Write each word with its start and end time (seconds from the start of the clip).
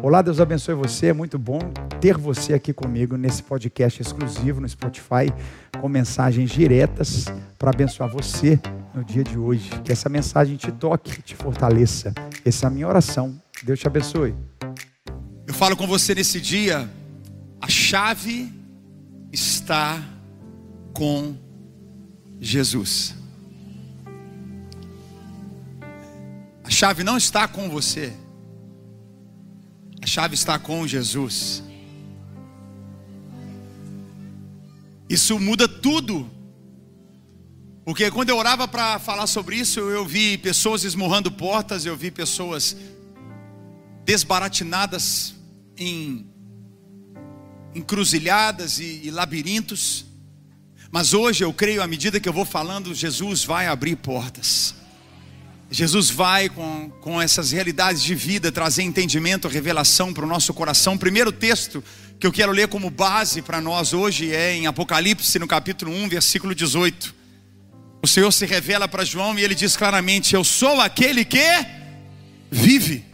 Olá, 0.00 0.22
Deus 0.22 0.40
abençoe 0.40 0.74
você. 0.74 1.08
É 1.08 1.12
muito 1.12 1.38
bom 1.38 1.58
ter 2.00 2.16
você 2.16 2.54
aqui 2.54 2.72
comigo 2.72 3.16
nesse 3.16 3.42
podcast 3.42 4.00
exclusivo 4.00 4.60
no 4.60 4.68
Spotify, 4.68 5.32
com 5.80 5.88
mensagens 5.88 6.50
diretas 6.50 7.26
para 7.58 7.70
abençoar 7.70 8.10
você 8.10 8.58
no 8.94 9.04
dia 9.04 9.22
de 9.22 9.36
hoje. 9.38 9.70
Que 9.84 9.92
essa 9.92 10.08
mensagem 10.08 10.56
te 10.56 10.72
toque, 10.72 11.20
te 11.22 11.36
fortaleça. 11.36 12.14
Essa 12.44 12.66
é 12.66 12.68
a 12.68 12.70
minha 12.70 12.88
oração. 12.88 13.38
Deus 13.62 13.78
te 13.78 13.86
abençoe. 13.86 14.34
Eu 15.46 15.54
falo 15.54 15.76
com 15.76 15.86
você 15.86 16.14
nesse 16.14 16.40
dia, 16.40 16.88
a 17.60 17.68
chave 17.68 18.50
está 19.30 20.02
com 20.94 21.36
Jesus. 22.40 23.14
A 26.64 26.70
chave 26.70 27.04
não 27.04 27.16
está 27.16 27.46
com 27.46 27.68
você. 27.68 28.12
A 30.02 30.06
chave 30.06 30.34
está 30.34 30.58
com 30.58 30.86
Jesus. 30.86 31.62
Isso 35.08 35.38
muda 35.38 35.68
tudo. 35.68 36.28
Porque 37.84 38.10
quando 38.10 38.30
eu 38.30 38.36
orava 38.36 38.66
para 38.66 38.98
falar 38.98 39.28
sobre 39.28 39.56
isso, 39.56 39.78
eu 39.78 40.04
vi 40.04 40.36
pessoas 40.38 40.82
esmurrando 40.82 41.30
portas, 41.30 41.86
eu 41.86 41.96
vi 41.96 42.10
pessoas 42.10 42.76
desbaratinadas 44.04 45.34
em 45.76 46.26
encruzilhadas 47.74 48.78
e, 48.78 49.02
e 49.04 49.10
labirintos. 49.10 50.04
Mas 50.90 51.14
hoje 51.14 51.44
eu 51.44 51.52
creio, 51.52 51.80
à 51.80 51.86
medida 51.86 52.20
que 52.20 52.28
eu 52.28 52.32
vou 52.32 52.44
falando, 52.44 52.94
Jesus 52.94 53.44
vai 53.44 53.66
abrir 53.66 53.96
portas. 53.96 54.74
Jesus 55.72 56.10
vai 56.10 56.50
com, 56.50 56.90
com 57.00 57.20
essas 57.20 57.50
realidades 57.50 58.02
de 58.02 58.14
vida 58.14 58.52
trazer 58.52 58.82
entendimento, 58.82 59.48
revelação 59.48 60.12
para 60.12 60.22
o 60.22 60.28
nosso 60.28 60.52
coração. 60.52 60.96
O 60.96 60.98
primeiro 60.98 61.32
texto 61.32 61.82
que 62.20 62.26
eu 62.26 62.32
quero 62.32 62.52
ler 62.52 62.68
como 62.68 62.90
base 62.90 63.40
para 63.40 63.58
nós 63.58 63.94
hoje 63.94 64.34
é 64.34 64.54
em 64.54 64.66
Apocalipse, 64.66 65.38
no 65.38 65.48
capítulo 65.48 65.90
1, 65.90 66.10
versículo 66.10 66.54
18. 66.54 67.14
O 68.02 68.06
Senhor 68.06 68.30
se 68.32 68.44
revela 68.44 68.86
para 68.86 69.02
João 69.02 69.38
e 69.38 69.42
ele 69.42 69.54
diz 69.54 69.74
claramente: 69.74 70.34
Eu 70.34 70.44
sou 70.44 70.78
aquele 70.78 71.24
que 71.24 71.38
vive. 72.50 73.06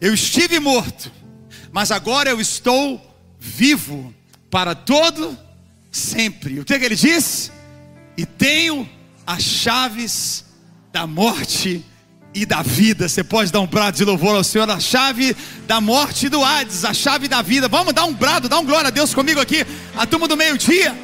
Eu 0.00 0.12
estive 0.12 0.58
morto, 0.58 1.12
mas 1.70 1.92
agora 1.92 2.28
eu 2.28 2.40
estou 2.40 3.00
vivo 3.38 4.12
para 4.50 4.74
todo 4.74 5.38
sempre. 5.92 6.58
O 6.58 6.64
que, 6.64 6.74
é 6.74 6.78
que 6.80 6.84
ele 6.86 6.96
diz? 6.96 7.52
E 8.16 8.26
tenho 8.26 8.88
as 9.24 9.44
chaves 9.44 10.44
da 10.94 11.08
morte 11.08 11.84
e 12.32 12.46
da 12.46 12.62
vida. 12.62 13.08
Você 13.08 13.24
pode 13.24 13.50
dar 13.50 13.60
um 13.60 13.66
brado 13.66 13.96
de 13.96 14.04
louvor 14.04 14.36
ao 14.36 14.44
Senhor, 14.44 14.70
a 14.70 14.78
chave 14.78 15.36
da 15.66 15.80
morte 15.80 16.28
do 16.28 16.44
Hades, 16.44 16.84
a 16.84 16.94
chave 16.94 17.26
da 17.26 17.42
vida. 17.42 17.66
Vamos 17.66 17.92
dar 17.92 18.04
um 18.04 18.14
brado, 18.14 18.48
dar 18.48 18.60
um 18.60 18.64
glória 18.64 18.86
a 18.86 18.90
Deus 18.92 19.12
comigo 19.12 19.40
aqui, 19.40 19.66
a 19.96 20.06
turma 20.06 20.28
do 20.28 20.36
meio-dia. 20.36 20.96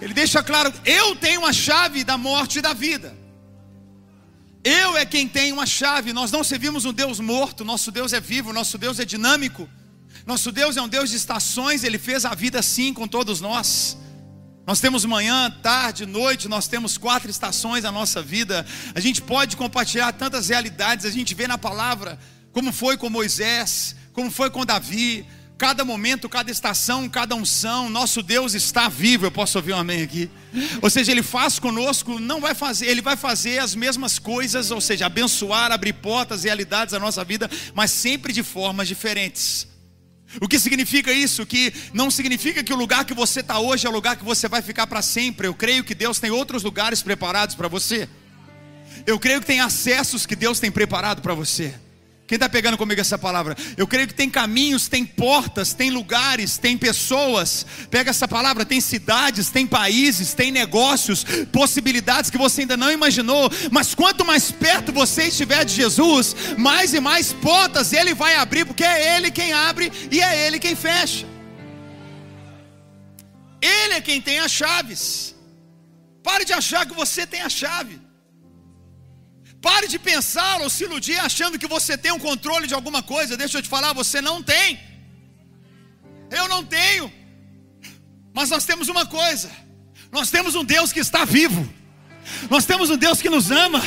Ele 0.00 0.14
deixa 0.14 0.40
claro: 0.40 0.72
eu 0.84 1.16
tenho 1.16 1.44
a 1.44 1.52
chave 1.52 2.04
da 2.04 2.16
morte 2.16 2.60
e 2.60 2.62
da 2.62 2.72
vida. 2.72 3.12
Eu 4.62 4.96
é 4.96 5.04
quem 5.04 5.26
tem 5.26 5.50
uma 5.52 5.66
chave. 5.66 6.12
Nós 6.12 6.30
não 6.30 6.44
servimos 6.44 6.84
um 6.84 6.92
Deus 6.92 7.18
morto, 7.18 7.64
nosso 7.64 7.90
Deus 7.90 8.12
é 8.12 8.20
vivo, 8.20 8.52
nosso 8.52 8.78
Deus 8.78 9.00
é 9.00 9.04
dinâmico. 9.04 9.68
Nosso 10.24 10.52
Deus 10.52 10.76
é 10.76 10.80
um 10.80 10.88
Deus 10.88 11.10
de 11.10 11.16
estações, 11.16 11.82
ele 11.82 11.98
fez 11.98 12.24
a 12.24 12.36
vida 12.36 12.60
assim 12.60 12.94
com 12.94 13.08
todos 13.08 13.40
nós. 13.40 13.98
Nós 14.66 14.80
temos 14.80 15.04
manhã, 15.04 15.50
tarde, 15.62 16.06
noite, 16.06 16.48
nós 16.48 16.66
temos 16.66 16.96
quatro 16.96 17.30
estações 17.30 17.84
na 17.84 17.92
nossa 17.92 18.22
vida. 18.22 18.64
A 18.94 19.00
gente 19.00 19.20
pode 19.20 19.56
compartilhar 19.58 20.10
tantas 20.12 20.48
realidades, 20.48 21.04
a 21.04 21.10
gente 21.10 21.34
vê 21.34 21.46
na 21.46 21.58
palavra 21.58 22.18
como 22.50 22.72
foi 22.72 22.96
com 22.96 23.10
Moisés, 23.10 23.94
como 24.14 24.30
foi 24.30 24.48
com 24.48 24.64
Davi, 24.64 25.26
cada 25.58 25.84
momento, 25.84 26.30
cada 26.30 26.50
estação, 26.50 27.08
cada 27.10 27.34
unção, 27.34 27.90
nosso 27.90 28.22
Deus 28.22 28.54
está 28.54 28.88
vivo. 28.88 29.26
Eu 29.26 29.30
posso 29.30 29.58
ouvir 29.58 29.74
um 29.74 29.78
amém 29.78 30.02
aqui? 30.02 30.30
Ou 30.80 30.88
seja, 30.88 31.12
ele 31.12 31.22
faz 31.22 31.58
conosco, 31.58 32.18
não 32.18 32.40
vai 32.40 32.54
fazer, 32.54 32.86
ele 32.86 33.02
vai 33.02 33.16
fazer 33.16 33.58
as 33.58 33.74
mesmas 33.74 34.18
coisas, 34.18 34.70
ou 34.70 34.80
seja, 34.80 35.04
abençoar, 35.06 35.72
abrir 35.72 35.92
portas, 35.92 36.44
realidades 36.44 36.92
da 36.92 36.98
nossa 36.98 37.22
vida, 37.22 37.50
mas 37.74 37.90
sempre 37.90 38.32
de 38.32 38.42
formas 38.42 38.88
diferentes. 38.88 39.73
O 40.40 40.48
que 40.48 40.58
significa 40.58 41.12
isso? 41.12 41.46
Que 41.46 41.72
não 41.92 42.10
significa 42.10 42.62
que 42.62 42.72
o 42.72 42.76
lugar 42.76 43.04
que 43.04 43.14
você 43.14 43.40
está 43.40 43.58
hoje 43.58 43.86
é 43.86 43.90
o 43.90 43.92
lugar 43.92 44.16
que 44.16 44.24
você 44.24 44.48
vai 44.48 44.62
ficar 44.62 44.86
para 44.86 45.02
sempre. 45.02 45.46
Eu 45.46 45.54
creio 45.54 45.84
que 45.84 45.94
Deus 45.94 46.18
tem 46.18 46.30
outros 46.30 46.62
lugares 46.62 47.02
preparados 47.02 47.54
para 47.54 47.68
você. 47.68 48.08
Eu 49.06 49.18
creio 49.18 49.40
que 49.40 49.46
tem 49.46 49.60
acessos 49.60 50.26
que 50.26 50.34
Deus 50.34 50.58
tem 50.58 50.70
preparado 50.70 51.20
para 51.20 51.34
você. 51.34 51.74
Quem 52.26 52.36
está 52.36 52.48
pegando 52.48 52.78
comigo 52.78 52.98
essa 52.98 53.18
palavra? 53.18 53.54
Eu 53.76 53.86
creio 53.86 54.08
que 54.08 54.14
tem 54.14 54.30
caminhos, 54.30 54.88
tem 54.88 55.04
portas, 55.04 55.74
tem 55.74 55.90
lugares, 55.90 56.56
tem 56.56 56.78
pessoas. 56.78 57.66
Pega 57.90 58.08
essa 58.10 58.26
palavra, 58.26 58.64
tem 58.64 58.80
cidades, 58.80 59.50
tem 59.50 59.66
países, 59.66 60.32
tem 60.32 60.50
negócios, 60.50 61.22
possibilidades 61.52 62.30
que 62.30 62.38
você 62.38 62.62
ainda 62.62 62.78
não 62.78 62.90
imaginou. 62.90 63.50
Mas 63.70 63.94
quanto 63.94 64.24
mais 64.24 64.50
perto 64.50 64.90
você 64.90 65.24
estiver 65.24 65.66
de 65.66 65.74
Jesus, 65.74 66.34
mais 66.56 66.94
e 66.94 67.00
mais 67.00 67.34
portas 67.34 67.92
Ele 67.92 68.14
vai 68.14 68.36
abrir, 68.36 68.64
porque 68.64 68.84
é 68.84 69.16
Ele 69.16 69.30
quem 69.30 69.52
abre 69.52 69.92
e 70.10 70.22
é 70.22 70.46
Ele 70.46 70.58
quem 70.58 70.74
fecha. 70.74 71.26
Ele 73.60 73.94
é 73.94 74.00
quem 74.00 74.18
tem 74.20 74.38
as 74.38 74.50
chaves. 74.50 75.34
Pare 76.22 76.46
de 76.46 76.54
achar 76.54 76.86
que 76.86 76.94
você 76.94 77.26
tem 77.26 77.42
a 77.42 77.50
chave. 77.50 78.03
Pare 79.66 79.86
de 79.88 79.98
pensar 79.98 80.60
ou 80.60 80.68
se 80.68 80.84
iludir 80.84 81.18
achando 81.18 81.58
que 81.58 81.66
você 81.74 81.96
tem 81.96 82.12
um 82.12 82.18
controle 82.18 82.66
de 82.66 82.74
alguma 82.74 83.02
coisa. 83.02 83.36
Deixa 83.42 83.56
eu 83.56 83.62
te 83.62 83.68
falar, 83.74 83.94
você 83.94 84.20
não 84.20 84.42
tem. 84.42 84.78
Eu 86.30 86.46
não 86.48 86.62
tenho. 86.62 87.10
Mas 88.34 88.50
nós 88.50 88.66
temos 88.66 88.90
uma 88.94 89.06
coisa: 89.06 89.50
nós 90.12 90.30
temos 90.30 90.54
um 90.54 90.64
Deus 90.74 90.92
que 90.92 91.00
está 91.00 91.24
vivo. 91.24 91.62
Nós 92.50 92.66
temos 92.66 92.90
um 92.90 92.98
Deus 92.98 93.22
que 93.22 93.30
nos 93.30 93.50
ama. 93.50 93.80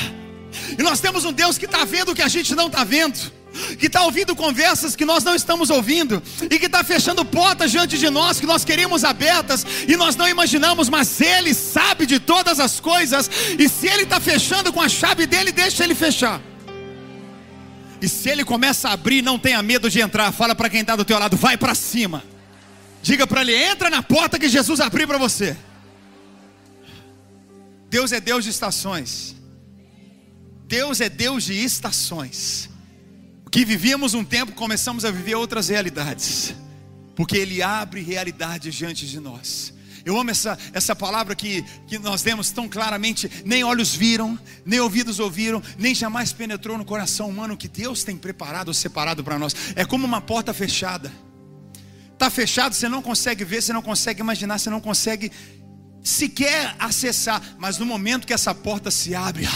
E 0.79 0.81
nós 0.81 0.99
temos 0.99 1.25
um 1.25 1.31
Deus 1.31 1.59
que 1.59 1.65
está 1.65 1.83
vendo 1.85 2.11
o 2.11 2.15
que 2.15 2.23
a 2.23 2.27
gente 2.27 2.55
não 2.55 2.67
está 2.67 2.83
vendo 2.83 3.36
que 3.77 3.87
está 3.87 4.03
ouvindo 4.03 4.35
conversas 4.35 4.95
que 4.95 5.05
nós 5.05 5.23
não 5.23 5.35
estamos 5.35 5.69
ouvindo, 5.69 6.21
e 6.49 6.59
que 6.59 6.65
está 6.65 6.83
fechando 6.83 7.23
portas 7.25 7.71
diante 7.71 7.97
de 7.97 8.09
nós 8.09 8.39
que 8.39 8.45
nós 8.45 8.63
queríamos 8.63 9.03
abertas 9.03 9.65
e 9.87 9.95
nós 9.95 10.15
não 10.15 10.27
imaginamos, 10.27 10.89
mas 10.89 11.19
Ele 11.21 11.53
sabe 11.53 12.05
de 12.05 12.19
todas 12.19 12.59
as 12.59 12.79
coisas, 12.79 13.29
e 13.57 13.67
se 13.67 13.87
Ele 13.87 14.03
está 14.03 14.19
fechando 14.19 14.71
com 14.71 14.81
a 14.81 14.89
chave 14.89 15.25
dele, 15.25 15.51
deixa 15.51 15.83
Ele 15.83 15.95
fechar. 15.95 16.41
E 18.01 18.07
se 18.07 18.29
Ele 18.29 18.43
começa 18.43 18.89
a 18.89 18.93
abrir, 18.93 19.21
não 19.21 19.39
tenha 19.39 19.61
medo 19.61 19.89
de 19.89 19.99
entrar, 19.99 20.31
fala 20.31 20.53
para 20.53 20.69
quem 20.69 20.81
está 20.81 20.95
do 20.95 21.05
teu 21.05 21.17
lado, 21.17 21.35
vai 21.35 21.57
para 21.57 21.73
cima. 21.73 22.23
Diga 23.01 23.25
para 23.25 23.41
ele, 23.41 23.55
entra 23.55 23.89
na 23.89 24.03
porta 24.03 24.37
que 24.37 24.49
Jesus 24.49 24.79
abriu 24.79 25.07
para 25.07 25.17
você. 25.17 25.55
Deus 27.89 28.11
é 28.11 28.19
Deus 28.19 28.43
de 28.43 28.49
estações. 28.49 29.35
Deus 30.67 30.99
é 30.99 31.07
Deus 31.07 31.45
de 31.45 31.53
estações 31.53 32.69
que 33.57 33.65
vivíamos 33.65 34.13
um 34.13 34.23
tempo, 34.23 34.51
começamos 34.51 35.03
a 35.03 35.09
viver 35.09 35.33
outras 35.33 35.69
realidades, 35.69 36.53
porque 37.15 37.35
Ele 37.35 37.63
abre 37.63 38.03
realidades 38.03 38.75
diante 38.75 39.07
de 39.07 39.19
nós. 39.19 39.73
Eu 40.05 40.15
amo 40.15 40.29
essa, 40.29 40.55
essa 40.73 40.95
palavra 40.95 41.35
que, 41.35 41.63
que 41.87 41.97
nós 41.97 42.21
demos 42.21 42.51
tão 42.51 42.69
claramente: 42.69 43.27
nem 43.43 43.63
olhos 43.63 43.95
viram, 43.95 44.37
nem 44.63 44.79
ouvidos 44.79 45.19
ouviram, 45.19 45.59
nem 45.75 45.95
jamais 45.95 46.31
penetrou 46.31 46.77
no 46.77 46.85
coração 46.85 47.27
humano 47.27 47.57
que 47.57 47.67
Deus 47.67 48.03
tem 48.03 48.15
preparado 48.15 48.67
ou 48.67 48.75
separado 48.75 49.23
para 49.23 49.39
nós. 49.39 49.55
É 49.75 49.83
como 49.83 50.05
uma 50.05 50.21
porta 50.21 50.53
fechada. 50.53 51.11
Está 52.13 52.29
fechado, 52.29 52.75
você 52.75 52.87
não 52.87 53.01
consegue 53.01 53.43
ver, 53.43 53.63
você 53.63 53.73
não 53.73 53.81
consegue 53.81 54.21
imaginar, 54.21 54.59
você 54.59 54.69
não 54.69 54.79
consegue 54.79 55.31
sequer 56.03 56.75
acessar. 56.77 57.41
Mas 57.57 57.79
no 57.79 57.87
momento 57.87 58.27
que 58.27 58.33
essa 58.33 58.53
porta 58.53 58.91
se 58.91 59.15
abre, 59.15 59.47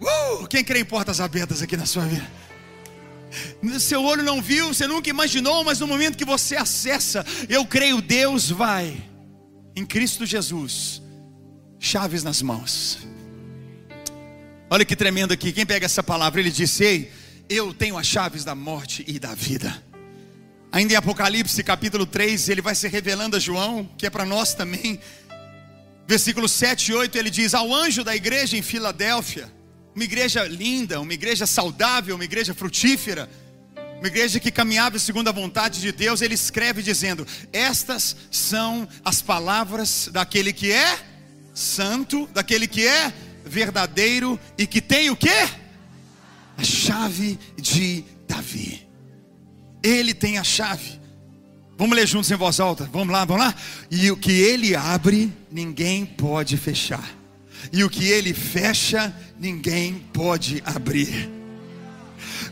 uh, 0.00 0.48
quem 0.48 0.64
crê 0.64 0.80
em 0.80 0.86
portas 0.86 1.20
abertas 1.20 1.60
aqui 1.60 1.76
na 1.76 1.84
sua 1.84 2.06
vida? 2.06 2.47
Seu 3.80 4.02
olho 4.02 4.22
não 4.22 4.40
viu, 4.40 4.68
você 4.68 4.86
nunca 4.86 5.10
imaginou, 5.10 5.64
mas 5.64 5.80
no 5.80 5.86
momento 5.86 6.16
que 6.16 6.24
você 6.24 6.56
acessa, 6.56 7.24
eu 7.48 7.64
creio, 7.64 8.00
Deus 8.00 8.50
vai, 8.50 9.02
em 9.76 9.84
Cristo 9.84 10.24
Jesus, 10.26 11.02
chaves 11.78 12.22
nas 12.22 12.42
mãos. 12.42 12.98
Olha 14.70 14.84
que 14.84 14.96
tremendo 14.96 15.32
aqui, 15.32 15.52
quem 15.52 15.64
pega 15.64 15.86
essa 15.86 16.02
palavra, 16.02 16.40
ele 16.40 16.50
disse: 16.50 16.84
Ei, 16.84 17.12
eu 17.48 17.72
tenho 17.72 17.96
as 17.96 18.06
chaves 18.06 18.44
da 18.44 18.54
morte 18.54 19.04
e 19.06 19.18
da 19.18 19.34
vida. 19.34 19.82
Ainda 20.70 20.92
em 20.92 20.96
Apocalipse 20.96 21.62
capítulo 21.64 22.04
3, 22.04 22.50
ele 22.50 22.60
vai 22.60 22.74
se 22.74 22.86
revelando 22.88 23.36
a 23.36 23.40
João, 23.40 23.88
que 23.96 24.06
é 24.06 24.10
para 24.10 24.26
nós 24.26 24.52
também. 24.52 25.00
Versículos 26.06 26.52
7 26.52 26.90
e 26.90 26.94
8, 26.94 27.16
ele 27.16 27.30
diz: 27.30 27.54
Ao 27.54 27.72
anjo 27.72 28.04
da 28.04 28.14
igreja 28.14 28.56
em 28.56 28.62
Filadélfia, 28.62 29.50
uma 29.94 30.04
igreja 30.04 30.44
linda, 30.44 31.00
uma 31.00 31.12
igreja 31.12 31.46
saudável, 31.46 32.14
uma 32.14 32.24
igreja 32.24 32.54
frutífera, 32.54 33.28
uma 33.98 34.06
igreja 34.06 34.38
que 34.38 34.50
caminhava 34.50 34.98
segundo 34.98 35.28
a 35.28 35.32
vontade 35.32 35.80
de 35.80 35.90
Deus, 35.90 36.22
ele 36.22 36.34
escreve 36.34 36.82
dizendo: 36.82 37.26
Estas 37.52 38.16
são 38.30 38.88
as 39.04 39.20
palavras 39.20 40.08
daquele 40.12 40.52
que 40.52 40.70
é 40.70 40.98
santo, 41.52 42.28
daquele 42.32 42.68
que 42.68 42.86
é 42.86 43.12
verdadeiro 43.44 44.38
e 44.56 44.66
que 44.66 44.80
tem 44.80 45.10
o 45.10 45.16
quê? 45.16 45.48
a 46.58 46.64
chave 46.64 47.38
de 47.56 48.04
Davi. 48.26 48.86
Ele 49.80 50.12
tem 50.12 50.38
a 50.38 50.44
chave. 50.44 50.98
Vamos 51.78 51.96
ler 51.96 52.06
juntos 52.06 52.28
em 52.32 52.34
voz 52.34 52.58
alta. 52.58 52.90
Vamos 52.92 53.12
lá, 53.12 53.24
vamos 53.24 53.46
lá. 53.46 53.54
E 53.88 54.10
o 54.10 54.16
que 54.16 54.32
ele 54.32 54.74
abre, 54.74 55.32
ninguém 55.50 56.04
pode 56.04 56.56
fechar. 56.56 57.17
E 57.72 57.84
o 57.84 57.90
que 57.90 58.06
ele 58.06 58.32
fecha, 58.32 59.14
ninguém 59.38 60.04
pode 60.12 60.62
abrir. 60.64 61.30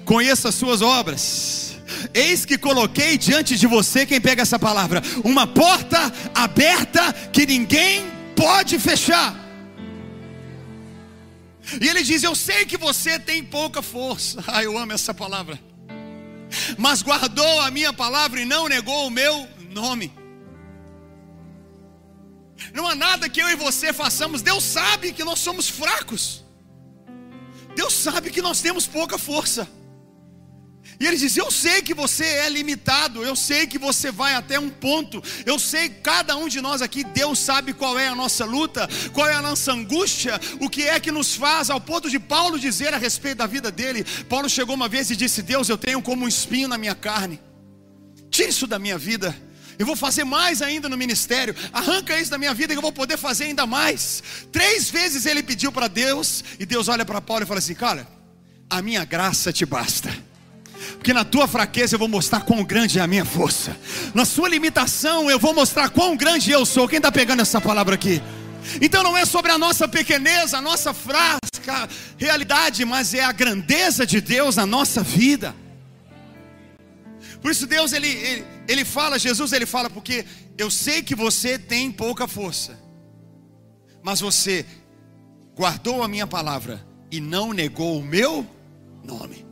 Conheça 0.04 0.48
as 0.48 0.54
suas 0.54 0.82
obras. 0.82 1.76
Eis 2.12 2.44
que 2.44 2.58
coloquei 2.58 3.16
diante 3.16 3.56
de 3.56 3.66
você, 3.66 4.04
quem 4.04 4.20
pega 4.20 4.42
essa 4.42 4.58
palavra, 4.58 5.02
uma 5.24 5.46
porta 5.46 6.12
aberta 6.34 7.12
que 7.32 7.46
ninguém 7.46 8.04
pode 8.34 8.78
fechar. 8.78 9.34
E 11.80 11.88
ele 11.88 12.02
diz: 12.02 12.22
Eu 12.22 12.34
sei 12.34 12.64
que 12.64 12.76
você 12.76 13.18
tem 13.18 13.42
pouca 13.42 13.82
força. 13.82 14.42
Ah, 14.46 14.62
eu 14.62 14.78
amo 14.78 14.92
essa 14.92 15.12
palavra. 15.12 15.58
Mas 16.78 17.02
guardou 17.02 17.60
a 17.60 17.70
minha 17.70 17.92
palavra 17.92 18.40
e 18.40 18.44
não 18.44 18.68
negou 18.68 19.06
o 19.06 19.10
meu 19.10 19.48
nome. 19.70 20.12
Não 22.72 22.86
há 22.86 22.94
nada 22.94 23.28
que 23.28 23.40
eu 23.40 23.48
e 23.48 23.56
você 23.56 23.92
façamos. 23.92 24.42
Deus 24.42 24.64
sabe 24.64 25.12
que 25.12 25.24
nós 25.24 25.38
somos 25.38 25.68
fracos. 25.68 26.44
Deus 27.74 27.92
sabe 27.92 28.30
que 28.30 28.40
nós 28.40 28.60
temos 28.60 28.86
pouca 28.86 29.18
força. 29.18 29.68
E 30.98 31.06
ele 31.06 31.16
diz: 31.16 31.36
Eu 31.36 31.50
sei 31.50 31.82
que 31.82 31.92
você 31.92 32.24
é 32.24 32.48
limitado, 32.48 33.22
eu 33.22 33.36
sei 33.36 33.66
que 33.66 33.78
você 33.78 34.10
vai 34.10 34.34
até 34.34 34.58
um 34.58 34.70
ponto, 34.70 35.22
eu 35.44 35.58
sei, 35.58 35.88
cada 35.88 36.36
um 36.36 36.48
de 36.48 36.60
nós 36.60 36.80
aqui, 36.80 37.04
Deus 37.04 37.38
sabe 37.38 37.72
qual 37.74 37.98
é 37.98 38.08
a 38.08 38.14
nossa 38.14 38.44
luta, 38.44 38.88
qual 39.12 39.28
é 39.28 39.34
a 39.34 39.42
nossa 39.42 39.72
angústia, 39.72 40.40
o 40.60 40.70
que 40.70 40.82
é 40.82 40.98
que 40.98 41.12
nos 41.12 41.34
faz, 41.34 41.68
ao 41.68 41.80
ponto 41.80 42.08
de 42.08 42.18
Paulo 42.18 42.58
dizer 42.58 42.94
a 42.94 42.98
respeito 42.98 43.38
da 43.38 43.46
vida 43.46 43.70
dele. 43.70 44.04
Paulo 44.28 44.48
chegou 44.48 44.74
uma 44.74 44.88
vez 44.88 45.10
e 45.10 45.16
disse: 45.16 45.42
Deus, 45.42 45.68
eu 45.68 45.76
tenho 45.76 46.00
como 46.00 46.24
um 46.24 46.28
espinho 46.28 46.68
na 46.68 46.78
minha 46.78 46.94
carne, 46.94 47.40
tira 48.30 48.48
isso 48.48 48.66
da 48.66 48.78
minha 48.78 48.96
vida. 48.96 49.36
Eu 49.78 49.86
vou 49.86 49.96
fazer 49.96 50.24
mais 50.24 50.62
ainda 50.62 50.88
no 50.88 50.96
ministério. 50.96 51.54
Arranca 51.72 52.18
isso 52.18 52.30
da 52.30 52.38
minha 52.38 52.54
vida 52.54 52.72
que 52.72 52.78
eu 52.78 52.82
vou 52.82 52.92
poder 52.92 53.16
fazer 53.16 53.44
ainda 53.44 53.66
mais. 53.66 54.22
Três 54.50 54.90
vezes 54.90 55.26
ele 55.26 55.42
pediu 55.42 55.70
para 55.70 55.88
Deus, 55.88 56.42
e 56.58 56.64
Deus 56.64 56.88
olha 56.88 57.04
para 57.04 57.20
Paulo 57.20 57.42
e 57.42 57.46
fala 57.46 57.58
assim: 57.58 57.74
Cara, 57.74 58.08
a 58.70 58.80
minha 58.80 59.04
graça 59.04 59.52
te 59.52 59.66
basta. 59.66 60.10
Porque 60.98 61.12
na 61.12 61.24
tua 61.24 61.46
fraqueza 61.46 61.94
eu 61.94 61.98
vou 61.98 62.08
mostrar 62.08 62.40
quão 62.40 62.62
grande 62.64 62.98
é 62.98 63.02
a 63.02 63.06
minha 63.06 63.24
força. 63.24 63.76
Na 64.14 64.24
sua 64.24 64.48
limitação 64.48 65.30
eu 65.30 65.38
vou 65.38 65.54
mostrar 65.54 65.90
quão 65.90 66.16
grande 66.16 66.50
eu 66.50 66.64
sou. 66.64 66.88
Quem 66.88 66.98
está 66.98 67.10
pegando 67.10 67.42
essa 67.42 67.60
palavra 67.60 67.94
aqui? 67.94 68.22
Então 68.80 69.02
não 69.02 69.16
é 69.16 69.24
sobre 69.24 69.50
a 69.52 69.58
nossa 69.58 69.86
pequeneza, 69.86 70.58
a 70.58 70.60
nossa 70.60 70.92
frasca 70.92 71.88
realidade, 72.18 72.84
mas 72.84 73.14
é 73.14 73.24
a 73.24 73.32
grandeza 73.32 74.06
de 74.06 74.20
Deus 74.20 74.56
na 74.56 74.66
nossa 74.66 75.02
vida. 75.02 75.54
Por 77.40 77.50
isso 77.50 77.66
Deus 77.66 77.92
ele, 77.92 78.08
ele, 78.08 78.44
ele 78.68 78.84
fala, 78.84 79.18
Jesus 79.18 79.52
ele 79.52 79.66
fala, 79.66 79.88
porque 79.88 80.24
eu 80.58 80.70
sei 80.70 81.02
que 81.02 81.14
você 81.14 81.58
tem 81.58 81.90
pouca 81.90 82.26
força, 82.26 82.78
mas 84.02 84.20
você 84.20 84.64
guardou 85.56 86.02
a 86.02 86.08
minha 86.08 86.26
palavra 86.26 86.86
e 87.10 87.20
não 87.20 87.52
negou 87.52 87.98
o 87.98 88.04
meu 88.04 88.46
nome. 89.02 89.46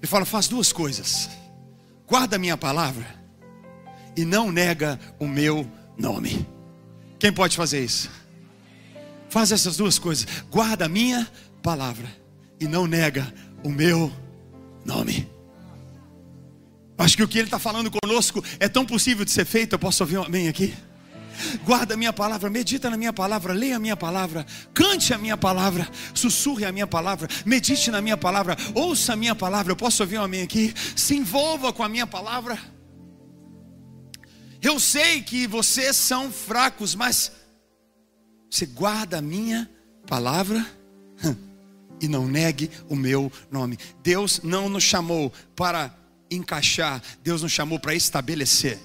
Ele 0.00 0.06
fala: 0.06 0.24
faz 0.24 0.48
duas 0.48 0.72
coisas. 0.72 1.28
Guarda 2.06 2.36
a 2.36 2.38
minha 2.38 2.56
palavra 2.56 3.06
e 4.16 4.24
não 4.24 4.50
nega 4.50 4.98
o 5.18 5.26
meu 5.26 5.70
nome. 5.96 6.46
Quem 7.18 7.32
pode 7.32 7.56
fazer 7.56 7.84
isso? 7.84 8.10
Faz 9.28 9.52
essas 9.52 9.76
duas 9.76 9.98
coisas. 9.98 10.26
Guarda 10.50 10.86
a 10.86 10.88
minha 10.88 11.30
palavra 11.62 12.08
e 12.58 12.66
não 12.66 12.86
nega 12.86 13.32
o 13.62 13.68
meu 13.68 14.10
nome. 14.84 15.28
Acho 16.98 17.16
que 17.16 17.22
o 17.22 17.28
que 17.28 17.38
ele 17.38 17.46
está 17.46 17.58
falando 17.58 17.90
conosco 17.90 18.44
é 18.58 18.68
tão 18.68 18.84
possível 18.84 19.24
de 19.24 19.30
ser 19.30 19.46
feito. 19.46 19.74
Eu 19.74 19.78
posso 19.78 20.02
ouvir 20.02 20.18
um 20.18 20.24
amém 20.24 20.48
aqui? 20.48 20.74
guarda 21.64 21.94
a 21.94 21.96
minha 21.96 22.12
palavra, 22.12 22.50
medita 22.50 22.90
na 22.90 22.96
minha 22.96 23.12
palavra, 23.12 23.52
leia 23.52 23.76
a 23.76 23.78
minha 23.78 23.96
palavra, 23.96 24.46
cante 24.74 25.14
a 25.14 25.18
minha 25.18 25.36
palavra, 25.36 25.88
sussurre 26.14 26.64
a 26.64 26.72
minha 26.72 26.86
palavra, 26.86 27.28
medite 27.44 27.90
na 27.90 28.00
minha 28.00 28.16
palavra, 28.16 28.56
ouça 28.74 29.12
a 29.12 29.16
minha 29.16 29.34
palavra. 29.34 29.72
Eu 29.72 29.76
posso 29.76 30.02
ouvir 30.02 30.18
um 30.18 30.22
amém 30.22 30.42
aqui? 30.42 30.74
Se 30.96 31.14
envolva 31.14 31.72
com 31.72 31.82
a 31.82 31.88
minha 31.88 32.06
palavra. 32.06 32.58
Eu 34.60 34.80
sei 34.80 35.22
que 35.22 35.46
vocês 35.46 35.96
são 35.96 36.32
fracos, 36.32 36.94
mas 36.94 37.32
você 38.50 38.66
guarda 38.66 39.18
a 39.18 39.22
minha 39.22 39.70
palavra 40.06 40.66
e 42.00 42.08
não 42.08 42.26
negue 42.26 42.70
o 42.88 42.96
meu 42.96 43.30
nome. 43.50 43.78
Deus 44.02 44.40
não 44.42 44.68
nos 44.68 44.82
chamou 44.82 45.32
para 45.54 45.94
encaixar, 46.30 47.02
Deus 47.22 47.42
nos 47.42 47.52
chamou 47.52 47.78
para 47.78 47.94
estabelecer. 47.94 48.78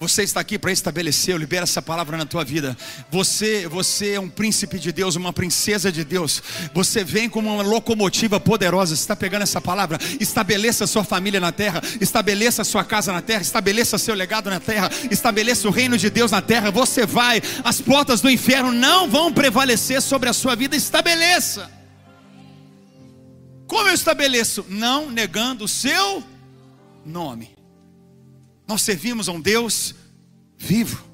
Você 0.00 0.22
está 0.22 0.38
aqui 0.38 0.56
para 0.56 0.70
estabelecer, 0.70 1.34
eu 1.34 1.38
libero 1.38 1.64
essa 1.64 1.82
palavra 1.82 2.16
na 2.16 2.24
tua 2.24 2.44
vida. 2.44 2.76
Você, 3.10 3.66
você 3.66 4.12
é 4.12 4.20
um 4.20 4.28
príncipe 4.28 4.78
de 4.78 4.92
Deus, 4.92 5.16
uma 5.16 5.32
princesa 5.32 5.90
de 5.90 6.04
Deus. 6.04 6.40
Você 6.72 7.02
vem 7.02 7.28
como 7.28 7.52
uma 7.52 7.64
locomotiva 7.64 8.38
poderosa. 8.38 8.94
Você 8.94 9.02
está 9.02 9.16
pegando 9.16 9.42
essa 9.42 9.60
palavra? 9.60 9.98
Estabeleça 10.20 10.86
sua 10.86 11.02
família 11.02 11.40
na 11.40 11.50
terra, 11.50 11.82
estabeleça 12.00 12.62
sua 12.62 12.84
casa 12.84 13.12
na 13.12 13.20
terra, 13.20 13.42
estabeleça 13.42 13.98
seu 13.98 14.14
legado 14.14 14.48
na 14.48 14.60
terra, 14.60 14.88
estabeleça 15.10 15.66
o 15.66 15.72
reino 15.72 15.98
de 15.98 16.08
Deus 16.10 16.30
na 16.30 16.40
terra. 16.40 16.70
Você 16.70 17.04
vai, 17.04 17.42
as 17.64 17.80
portas 17.80 18.20
do 18.20 18.30
inferno 18.30 18.70
não 18.70 19.10
vão 19.10 19.32
prevalecer 19.32 20.00
sobre 20.00 20.28
a 20.28 20.32
sua 20.32 20.54
vida. 20.54 20.76
Estabeleça. 20.76 21.77
Como 23.68 23.88
eu 23.88 23.94
estabeleço? 23.94 24.64
Não 24.68 25.10
negando 25.10 25.64
o 25.64 25.68
seu 25.68 26.24
nome. 27.04 27.54
Nós 28.66 28.82
servimos 28.82 29.28
a 29.28 29.32
um 29.32 29.40
Deus 29.40 29.94
vivo. 30.56 31.06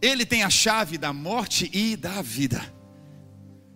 Ele 0.00 0.24
tem 0.24 0.42
a 0.42 0.50
chave 0.50 0.96
da 0.96 1.12
morte 1.12 1.70
e 1.72 1.94
da 1.94 2.22
vida. 2.22 2.74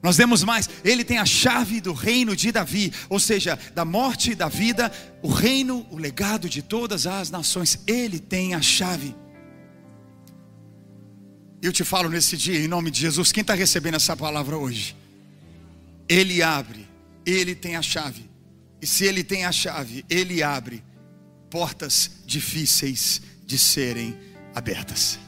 Nós 0.02 0.16
vemos 0.16 0.42
mais, 0.42 0.68
ele 0.82 1.04
tem 1.04 1.18
a 1.18 1.26
chave 1.26 1.78
do 1.78 1.92
reino 1.92 2.34
de 2.34 2.50
Davi, 2.50 2.90
ou 3.10 3.20
seja, 3.20 3.58
da 3.74 3.84
morte 3.84 4.30
e 4.30 4.34
da 4.34 4.48
vida, 4.48 4.90
o 5.22 5.28
reino, 5.28 5.86
o 5.90 5.98
legado 5.98 6.48
de 6.48 6.62
todas 6.62 7.06
as 7.06 7.30
nações. 7.30 7.80
Ele 7.86 8.18
tem 8.18 8.54
a 8.54 8.62
chave. 8.62 9.14
Eu 11.60 11.70
te 11.70 11.84
falo 11.84 12.08
nesse 12.08 12.34
dia, 12.38 12.58
em 12.58 12.66
nome 12.66 12.90
de 12.90 13.00
Jesus, 13.00 13.30
quem 13.30 13.42
está 13.42 13.52
recebendo 13.52 13.96
essa 13.96 14.16
palavra 14.16 14.56
hoje? 14.56 14.96
Ele 16.08 16.42
abre, 16.42 16.88
ele 17.24 17.54
tem 17.54 17.76
a 17.76 17.82
chave. 17.82 18.28
E 18.80 18.86
se 18.86 19.04
ele 19.04 19.22
tem 19.22 19.44
a 19.44 19.52
chave, 19.52 20.04
ele 20.08 20.42
abre 20.42 20.82
portas 21.50 22.10
difíceis 22.24 23.20
de 23.44 23.58
serem 23.58 24.16
abertas. 24.54 25.18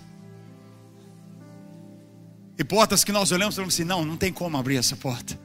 E 2.59 2.65
portas 2.65 3.03
que 3.03 3.13
nós 3.13 3.33
olhamos 3.33 3.55
e 3.55 3.57
falamos 3.57 3.75
assim: 3.75 3.85
não, 3.85 4.05
não 4.05 4.17
tem 4.17 4.33
como 4.33 4.57
abrir 4.57 4.77
essa 4.77 4.97
porta. 4.97 5.39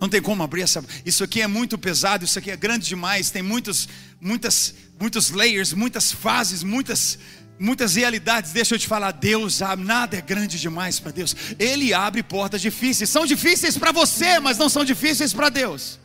Não 0.00 0.08
tem 0.08 0.20
como 0.20 0.42
abrir 0.42 0.62
essa. 0.62 0.84
Isso 1.06 1.22
aqui 1.22 1.40
é 1.40 1.46
muito 1.46 1.78
pesado, 1.78 2.24
isso 2.24 2.38
aqui 2.38 2.50
é 2.50 2.56
grande 2.56 2.88
demais. 2.88 3.30
Tem 3.30 3.40
muitos, 3.40 3.88
muitas, 4.20 4.74
muitos 4.98 5.30
layers, 5.30 5.72
muitas 5.72 6.10
fases, 6.10 6.64
muitas, 6.64 7.18
muitas 7.62 7.94
realidades. 7.94 8.52
Deixa 8.52 8.74
eu 8.74 8.78
te 8.78 8.88
falar, 8.88 9.12
Deus 9.12 9.60
nada 9.78 10.16
é 10.16 10.20
grande 10.20 10.58
demais 10.58 10.98
para 10.98 11.12
Deus. 11.12 11.34
Ele 11.58 11.94
abre 11.94 12.22
portas 12.22 12.60
difíceis. 12.60 13.08
São 13.08 13.24
difíceis 13.24 13.78
para 13.78 13.92
você, 13.92 14.38
mas 14.40 14.58
não 14.58 14.68
são 14.68 14.84
difíceis 14.84 15.32
para 15.32 15.48
Deus. 15.48 15.98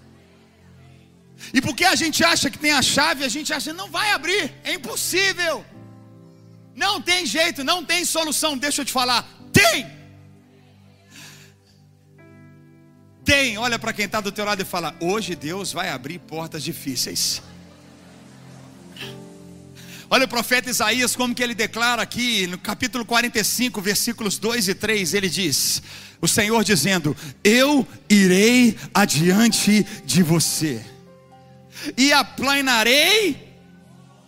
E 1.54 1.62
porque 1.62 1.86
a 1.86 1.96
gente 1.96 2.24
acha 2.24 2.50
que 2.50 2.60
tem 2.60 2.72
a 2.72 2.82
chave, 2.82 3.24
a 3.24 3.30
gente 3.30 3.52
acha 3.54 3.72
que 3.72 3.78
não 3.78 3.90
vai 3.90 4.12
abrir, 4.12 4.54
é 4.64 4.74
impossível. 4.74 5.66
Não 6.76 7.02
tem 7.02 7.26
jeito, 7.26 7.64
não 7.64 7.84
tem 7.84 8.06
solução. 8.06 8.58
Deixa 8.58 8.82
eu 8.82 8.86
te 8.86 8.92
falar, 8.92 9.28
tem. 9.52 9.98
Tem, 13.26 13.58
olha 13.58 13.78
para 13.78 13.92
quem 13.92 14.06
está 14.06 14.22
do 14.22 14.32
teu 14.32 14.46
lado 14.46 14.62
e 14.62 14.66
fala: 14.66 14.96
hoje 15.00 15.36
Deus 15.36 15.74
vai 15.74 15.90
abrir 15.90 16.20
portas 16.20 16.64
difíceis. 16.64 17.42
Olha 20.10 20.24
o 20.24 20.28
profeta 20.28 20.70
Isaías, 20.70 21.16
como 21.16 21.36
que 21.36 21.44
ele 21.44 21.54
declara 21.54 22.02
aqui 22.02 22.48
no 22.48 22.58
capítulo 22.58 23.06
45, 23.06 23.82
versículos 23.82 24.38
2 24.38 24.70
e 24.70 24.74
3, 24.74 25.14
ele 25.14 25.30
diz: 25.30 25.82
O 26.22 26.28
Senhor 26.28 26.64
dizendo: 26.64 27.16
Eu 27.44 27.86
irei 28.10 28.78
adiante 28.94 29.86
de 30.06 30.24
você 30.24 30.82
e 31.98 32.14
aplanarei. 32.14 33.46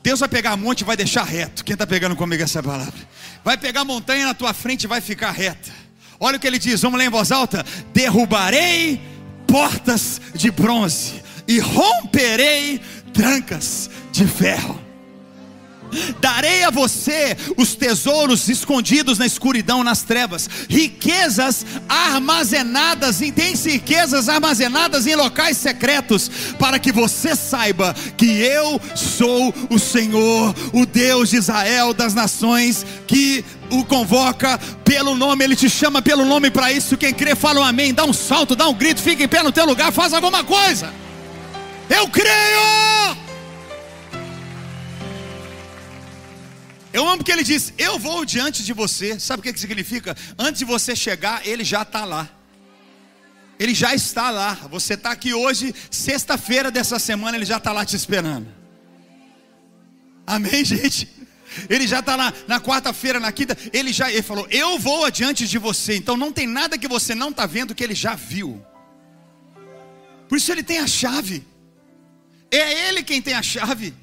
Deus 0.04 0.20
vai 0.20 0.30
pegar 0.30 0.58
monte 0.58 0.82
e 0.82 0.84
vai 0.84 0.98
deixar 0.98 1.24
reto. 1.24 1.64
Quem 1.64 1.74
está 1.74 1.88
pegando 1.88 2.16
comigo 2.16 2.44
essa 2.44 2.62
palavra? 2.62 3.08
Vai 3.44 3.58
pegar 3.58 3.86
montanha 3.86 4.26
na 4.26 4.34
tua 4.34 4.54
frente 4.54 4.84
e 4.84 4.88
vai 4.88 5.00
ficar 5.00 5.32
reta. 5.32 5.72
Olha 6.20 6.36
o 6.36 6.40
que 6.40 6.48
ele 6.48 6.60
diz, 6.60 6.82
vamos 6.82 7.00
ler 7.00 7.06
em 7.06 7.10
voz 7.10 7.32
alta: 7.32 7.66
derrubarei 7.94 9.02
portas 9.48 10.20
de 10.36 10.52
bronze 10.52 11.22
e 11.48 11.58
romperei 11.60 12.82
trancas 13.14 13.90
de 14.12 14.28
ferro. 14.28 14.89
Darei 16.20 16.64
a 16.64 16.70
você 16.70 17.36
os 17.58 17.76
tesouros 17.76 18.48
escondidos 18.50 19.18
na 19.18 19.26
escuridão, 19.26 19.84
nas 19.84 20.04
trevas, 20.04 20.50
riquezas 20.70 21.66
armazenadas, 21.88 23.22
e 23.22 23.32
tem 23.32 23.56
riquezas 23.56 24.30
armazenadas 24.30 25.08
em 25.08 25.16
locais 25.16 25.58
secretos, 25.58 26.30
para 26.58 26.80
que 26.80 26.92
você 26.92 27.36
saiba 27.36 27.96
que 28.18 28.26
eu 28.26 28.80
sou 28.96 29.54
o 29.70 29.80
Senhor, 29.80 30.56
o 30.74 30.86
Deus 30.86 31.30
de 31.30 31.38
Israel 31.38 31.94
das 31.94 32.14
nações, 32.14 32.86
que 33.08 33.44
o 33.72 33.84
convoca 33.86 34.60
pelo 34.84 35.16
nome, 35.16 35.44
ele 35.44 35.56
te 35.56 35.70
chama 35.70 36.02
pelo 36.02 36.26
nome 36.26 36.50
para 36.50 36.72
isso. 36.72 36.98
Quem 36.98 37.14
crê, 37.14 37.36
fala 37.36 37.60
um 37.60 37.64
amém, 37.64 37.94
dá 37.94 38.04
um 38.04 38.14
salto, 38.14 38.56
dá 38.56 38.68
um 38.68 38.74
grito, 38.74 39.02
fica 39.02 39.24
em 39.24 39.28
pé 39.28 39.44
no 39.44 39.52
teu 39.52 39.66
lugar, 39.66 39.92
faz 39.92 40.14
alguma 40.14 40.44
coisa. 40.44 40.92
Eu 41.90 42.08
creio! 42.08 43.29
Eu 47.00 47.08
amo 47.08 47.24
que 47.24 47.32
ele 47.32 47.46
diz: 47.46 47.74
Eu 47.78 47.98
vou 47.98 48.26
diante 48.26 48.62
de 48.62 48.74
você. 48.74 49.18
Sabe 49.18 49.40
o 49.40 49.44
que, 49.44 49.54
que 49.54 49.60
significa? 49.60 50.18
Antes 50.38 50.60
de 50.60 50.66
você 50.66 50.94
chegar, 50.94 51.48
ele 51.48 51.64
já 51.64 51.84
está 51.84 52.04
lá. 52.04 52.30
Ele 53.58 53.74
já 53.74 53.96
está 53.96 54.30
lá. 54.30 54.54
Você 54.70 54.96
está 54.96 55.12
aqui 55.12 55.34
hoje, 55.34 55.74
sexta-feira 55.90 56.70
dessa 56.70 57.00
semana, 57.00 57.38
ele 57.38 57.46
já 57.46 57.56
está 57.56 57.72
lá 57.72 57.86
te 57.86 57.96
esperando. 57.96 58.48
Amém, 60.28 60.64
gente? 60.66 61.08
Ele 61.70 61.88
já 61.88 62.02
está 62.02 62.18
lá 62.18 62.34
na 62.50 62.60
quarta-feira, 62.60 63.18
na 63.18 63.32
quinta. 63.32 63.58
Ele 63.72 63.94
já 63.94 64.12
ele 64.12 64.22
falou: 64.22 64.46
Eu 64.52 64.78
vou 64.78 65.06
adiante 65.06 65.48
de 65.48 65.58
você. 65.58 65.96
Então 65.96 66.18
não 66.18 66.34
tem 66.34 66.46
nada 66.46 66.78
que 66.78 66.88
você 66.90 67.16
não 67.16 67.30
está 67.30 67.46
vendo 67.46 67.74
que 67.74 67.82
ele 67.82 67.96
já 67.96 68.14
viu. 68.14 68.62
Por 70.28 70.38
isso 70.38 70.52
ele 70.52 70.64
tem 70.64 70.80
a 70.80 70.88
chave. 70.88 71.48
É 72.52 72.90
ele 72.90 73.04
quem 73.04 73.22
tem 73.22 73.36
a 73.36 73.42
chave. 73.42 73.94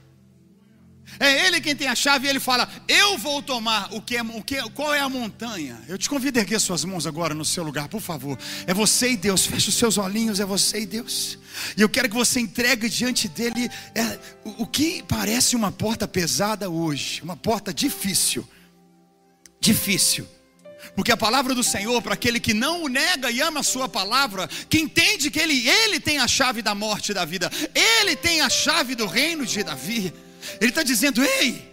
É 1.19 1.47
ele 1.47 1.61
quem 1.61 1.75
tem 1.75 1.89
a 1.89 1.95
chave 1.95 2.27
e 2.27 2.31
ele 2.31 2.41
fala: 2.41 2.69
Eu 2.87 3.19
vou 3.19 3.43
tomar 3.43 3.89
o 3.93 4.01
que 4.01 4.17
é, 4.17 4.23
o 4.23 4.43
que, 4.43 4.61
qual 4.71 4.95
é 4.95 5.01
a 5.01 5.09
montanha? 5.09 5.81
Eu 5.89 5.97
te 5.97 6.09
convido 6.09 6.39
a 6.39 6.43
erguer 6.43 6.61
suas 6.61 6.85
mãos 6.85 7.07
agora 7.07 7.35
no 7.35 7.45
seu 7.45 7.65
lugar, 7.65 7.89
por 7.89 8.01
favor. 8.01 8.39
É 8.67 8.75
você 8.75 9.11
e 9.11 9.17
Deus. 9.17 9.47
Feche 9.47 9.69
os 9.69 9.75
seus 9.75 9.99
olhinhos, 9.99 10.41
é 10.41 10.45
você 10.45 10.81
e 10.81 10.87
Deus. 10.87 11.39
E 11.77 11.83
eu 11.83 11.89
quero 11.89 12.09
que 12.09 12.15
você 12.15 12.41
entregue 12.41 12.89
diante 12.89 13.29
dele 13.29 13.71
é, 13.95 14.19
o, 14.45 14.65
o 14.65 14.67
que 14.67 15.03
parece 15.03 15.57
uma 15.57 15.73
porta 15.73 16.07
pesada 16.07 16.69
hoje, 16.69 17.23
uma 17.23 17.37
porta 17.37 17.73
difícil. 17.73 18.47
Difícil. 19.61 20.27
Porque 20.95 21.13
a 21.13 21.17
palavra 21.17 21.55
do 21.55 21.63
Senhor, 21.63 22.01
para 22.01 22.15
aquele 22.15 22.39
que 22.41 22.55
não 22.55 22.85
o 22.85 22.89
nega 22.89 23.31
e 23.31 23.41
ama 23.41 23.61
a 23.61 23.63
sua 23.63 23.89
palavra, 23.89 24.49
que 24.69 24.79
entende 24.79 25.31
que 25.31 25.39
ele, 25.39 25.69
ele 25.69 26.01
tem 26.01 26.19
a 26.19 26.29
chave 26.29 26.63
da 26.63 26.75
morte 26.75 27.11
e 27.11 27.15
da 27.15 27.25
vida, 27.25 27.51
ele 27.75 28.17
tem 28.17 28.41
a 28.41 28.49
chave 28.49 28.95
do 28.95 29.07
reino 29.07 29.45
de 29.45 29.63
Davi. 29.63 30.13
Ele 30.61 30.71
está 30.71 30.83
dizendo: 30.83 31.23
Ei, 31.23 31.73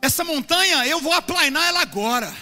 essa 0.00 0.24
montanha 0.24 0.86
eu 0.86 1.00
vou 1.00 1.12
aplainar 1.12 1.66
ela 1.68 1.80
agora. 1.80 2.32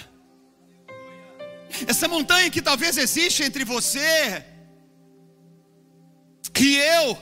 Essa 1.86 2.08
montanha 2.08 2.50
que 2.50 2.62
talvez 2.62 2.96
existe 2.96 3.42
entre 3.42 3.64
você 3.64 4.44
e 6.58 6.76
eu. 6.76 7.18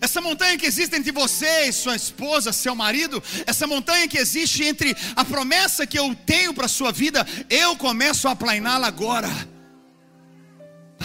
Essa 0.00 0.20
montanha 0.20 0.58
que 0.58 0.66
existe 0.66 0.96
entre 0.96 1.12
você 1.12 1.68
e 1.68 1.72
sua 1.72 1.94
esposa, 1.94 2.52
seu 2.52 2.74
marido, 2.74 3.22
essa 3.46 3.66
montanha 3.66 4.08
que 4.08 4.18
existe 4.18 4.64
entre 4.64 4.96
a 5.14 5.24
promessa 5.24 5.86
que 5.86 5.98
eu 5.98 6.14
tenho 6.26 6.52
para 6.52 6.66
a 6.66 6.68
sua 6.68 6.90
vida, 6.90 7.26
eu 7.48 7.76
começo 7.76 8.26
a 8.26 8.32
aplainá-la 8.32 8.88
agora. 8.88 9.28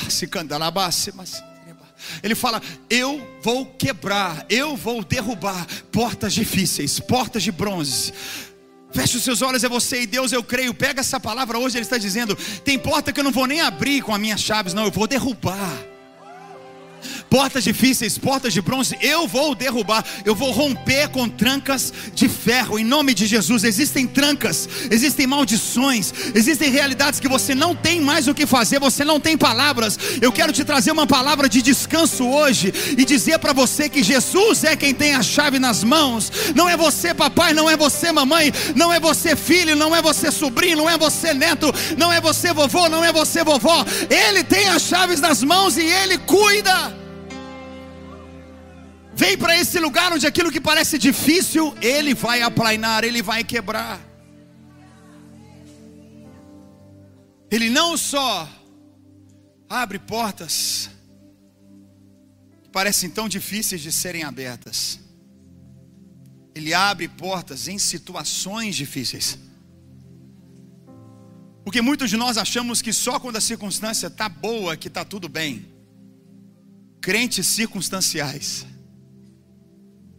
Se 0.09 0.25
candalabasse, 0.25 1.11
mas 1.15 1.43
ele 2.21 2.35
fala: 2.35 2.61
Eu 2.89 3.25
vou 3.41 3.65
quebrar, 3.65 4.45
eu 4.49 4.75
vou 4.75 5.03
derrubar 5.03 5.67
portas 5.91 6.33
difíceis, 6.33 6.99
portas 6.99 7.43
de 7.43 7.51
bronze. 7.51 8.13
Feche 8.93 9.17
os 9.17 9.23
seus 9.23 9.41
olhos, 9.41 9.63
é 9.63 9.69
você 9.69 10.01
e 10.01 10.07
Deus, 10.07 10.31
eu 10.33 10.43
creio. 10.43 10.73
Pega 10.73 10.99
essa 10.99 11.19
palavra 11.19 11.57
hoje, 11.57 11.77
ele 11.77 11.85
está 11.85 11.97
dizendo: 11.97 12.35
Tem 12.63 12.77
porta 12.77 13.11
que 13.13 13.19
eu 13.19 13.23
não 13.23 13.31
vou 13.31 13.47
nem 13.47 13.61
abrir 13.61 14.01
com 14.01 14.13
as 14.13 14.19
minhas 14.19 14.41
chaves, 14.41 14.73
não, 14.73 14.85
eu 14.85 14.91
vou 14.91 15.07
derrubar 15.07 15.90
portas 17.31 17.63
difíceis, 17.63 18.17
portas 18.17 18.51
de 18.51 18.61
bronze, 18.61 18.97
eu 18.99 19.25
vou 19.25 19.55
derrubar, 19.55 20.03
eu 20.25 20.35
vou 20.35 20.51
romper 20.51 21.07
com 21.07 21.29
trancas 21.29 21.93
de 22.13 22.27
ferro, 22.27 22.77
em 22.77 22.83
nome 22.83 23.13
de 23.13 23.25
Jesus. 23.25 23.63
Existem 23.63 24.05
trancas, 24.05 24.67
existem 24.91 25.25
maldições, 25.25 26.13
existem 26.35 26.69
realidades 26.69 27.21
que 27.21 27.29
você 27.29 27.55
não 27.55 27.73
tem 27.73 28.01
mais 28.01 28.27
o 28.27 28.33
que 28.33 28.45
fazer, 28.45 28.81
você 28.81 29.05
não 29.05 29.17
tem 29.17 29.37
palavras. 29.37 29.97
Eu 30.21 30.29
quero 30.29 30.51
te 30.51 30.65
trazer 30.65 30.91
uma 30.91 31.07
palavra 31.07 31.47
de 31.47 31.61
descanso 31.61 32.27
hoje 32.27 32.73
e 32.97 33.05
dizer 33.05 33.39
para 33.39 33.53
você 33.53 33.87
que 33.87 34.03
Jesus 34.03 34.65
é 34.65 34.75
quem 34.75 34.93
tem 34.93 35.15
a 35.15 35.23
chave 35.23 35.57
nas 35.57 35.85
mãos, 35.85 36.29
não 36.53 36.67
é 36.67 36.75
você, 36.75 37.13
papai, 37.13 37.53
não 37.53 37.69
é 37.69 37.77
você, 37.77 38.11
mamãe, 38.11 38.51
não 38.75 38.91
é 38.91 38.99
você, 38.99 39.37
filho, 39.37 39.73
não 39.73 39.95
é 39.95 40.01
você, 40.01 40.31
sobrinho, 40.31 40.75
não 40.75 40.89
é 40.89 40.97
você, 40.97 41.33
neto, 41.33 41.73
não 41.97 42.11
é 42.11 42.19
você, 42.19 42.51
vovô, 42.51 42.89
não 42.89 43.05
é 43.05 43.13
você, 43.13 43.41
vovó. 43.41 43.85
Ele 44.09 44.43
tem 44.43 44.67
as 44.67 44.81
chaves 44.81 45.21
nas 45.21 45.41
mãos 45.41 45.77
e 45.77 45.81
ele 45.81 46.17
cuida. 46.17 47.00
Vem 49.13 49.37
para 49.37 49.57
esse 49.57 49.77
lugar 49.79 50.11
onde 50.13 50.25
aquilo 50.25 50.51
que 50.51 50.61
parece 50.61 50.97
difícil, 50.97 51.75
Ele 51.81 52.13
vai 52.13 52.41
aplainar, 52.41 53.03
Ele 53.03 53.21
vai 53.21 53.43
quebrar. 53.43 53.99
Ele 57.49 57.69
não 57.69 57.97
só 57.97 58.49
abre 59.69 59.99
portas 59.99 60.89
que 62.63 62.69
parecem 62.69 63.09
tão 63.09 63.27
difíceis 63.27 63.81
de 63.81 63.91
serem 63.91 64.23
abertas, 64.23 64.99
Ele 66.55 66.73
abre 66.73 67.07
portas 67.07 67.67
em 67.67 67.77
situações 67.77 68.75
difíceis. 68.75 69.37
Porque 71.63 71.81
muitos 71.81 72.09
de 72.09 72.17
nós 72.17 72.37
achamos 72.37 72.81
que 72.81 72.91
só 72.91 73.19
quando 73.19 73.35
a 73.35 73.41
circunstância 73.41 74.07
está 74.07 74.27
boa 74.27 74.75
que 74.75 74.87
está 74.87 75.05
tudo 75.05 75.29
bem. 75.29 75.67
Crentes 76.99 77.45
circunstanciais. 77.47 78.65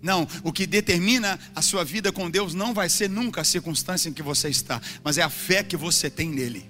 Não, 0.03 0.27
o 0.43 0.53
que 0.53 0.67
determina 0.67 1.39
a 1.55 1.63
sua 1.63 1.85
vida 1.85 2.11
com 2.11 2.29
Deus 2.29 2.55
não 2.55 2.75
vai 2.75 2.89
ser 2.89 3.09
nunca 3.09 3.43
a 3.43 3.45
circunstância 3.45 4.09
em 4.09 4.13
que 4.13 4.23
você 4.23 4.49
está, 4.49 4.83
mas 5.05 5.17
é 5.17 5.23
a 5.23 5.31
fé 5.31 5.63
que 5.63 5.77
você 5.77 6.11
tem 6.11 6.29
nele. 6.29 6.69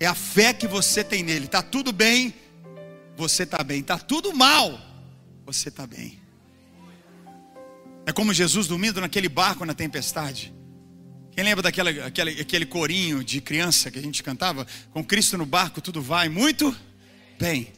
É 0.00 0.06
a 0.06 0.14
fé 0.14 0.52
que 0.52 0.66
você 0.66 1.04
tem 1.04 1.22
nele. 1.22 1.46
Tá 1.46 1.62
tudo 1.62 1.92
bem, 1.92 2.34
você 3.16 3.44
está 3.44 3.62
bem. 3.62 3.80
Tá 3.80 3.96
tudo 3.96 4.34
mal, 4.34 4.76
você 5.46 5.68
está 5.68 5.86
bem. 5.86 6.18
É 8.04 8.12
como 8.12 8.34
Jesus 8.34 8.66
dormindo 8.66 9.00
naquele 9.00 9.28
barco 9.28 9.64
na 9.64 9.72
tempestade. 9.72 10.52
Quem 11.30 11.44
lembra 11.44 11.62
daquele 11.62 12.02
aquele, 12.02 12.40
aquele 12.40 12.66
corinho 12.66 13.22
de 13.22 13.40
criança 13.40 13.88
que 13.90 14.00
a 14.00 14.02
gente 14.02 14.20
cantava? 14.20 14.66
Com 14.90 15.04
Cristo 15.04 15.38
no 15.38 15.46
barco, 15.46 15.80
tudo 15.80 16.02
vai 16.02 16.28
muito 16.28 16.76
bem. 17.38 17.72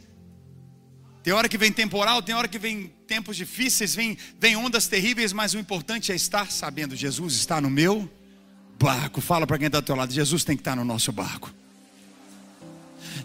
Tem 1.22 1.34
hora 1.34 1.48
que 1.48 1.58
vem 1.58 1.70
temporal, 1.70 2.22
tem 2.22 2.34
hora 2.34 2.48
que 2.48 2.58
vem 2.58 2.95
tempos 3.06 3.36
difíceis, 3.36 3.94
vem, 3.94 4.16
vem 4.38 4.56
ondas 4.56 4.86
terríveis, 4.86 5.32
mas 5.32 5.54
o 5.54 5.58
importante 5.58 6.12
é 6.12 6.14
estar 6.14 6.50
sabendo: 6.50 6.96
Jesus 6.96 7.34
está 7.34 7.60
no 7.60 7.70
meu 7.70 8.10
barco. 8.78 9.20
Fala 9.20 9.46
para 9.46 9.58
quem 9.58 9.66
está 9.66 9.78
ao 9.78 9.82
teu 9.82 9.94
lado: 9.94 10.12
Jesus 10.12 10.44
tem 10.44 10.56
que 10.56 10.60
estar 10.60 10.76
no 10.76 10.84
nosso 10.84 11.12
barco. 11.12 11.52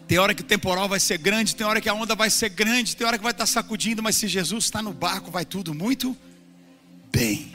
Tem 0.08 0.18
hora 0.18 0.34
que 0.34 0.42
o 0.42 0.46
temporal 0.46 0.88
vai 0.88 1.00
ser 1.00 1.18
grande, 1.18 1.56
tem 1.56 1.66
hora 1.66 1.82
que 1.82 1.90
a 1.90 1.94
onda 1.94 2.16
vai 2.16 2.30
ser 2.30 2.50
grande, 2.50 2.96
tem 2.96 3.06
hora 3.06 3.18
que 3.18 3.24
vai 3.24 3.32
estar 3.32 3.46
sacudindo, 3.46 4.04
mas 4.04 4.16
se 4.16 4.28
Jesus 4.28 4.66
está 4.66 4.82
no 4.82 4.94
barco, 4.94 5.32
vai 5.32 5.46
tudo 5.46 5.74
muito 5.74 6.16
bem. 7.12 7.54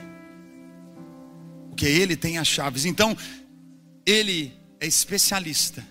Porque 1.69 1.87
Ele 1.87 2.17
tem 2.17 2.39
as 2.39 2.49
chaves. 2.49 2.85
Então, 2.85 3.17
Ele 4.05 4.53
é 4.81 4.87
especialista 4.87 5.87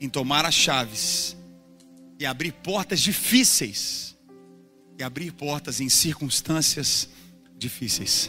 em 0.00 0.08
tomar 0.08 0.46
as 0.46 0.54
chaves 0.54 1.36
e 2.18 2.26
abrir 2.26 2.52
portas 2.52 3.00
difíceis, 3.00 4.09
e 5.00 5.02
abrir 5.02 5.32
portas 5.32 5.80
em 5.80 5.88
circunstâncias 5.88 7.08
difíceis. 7.56 8.28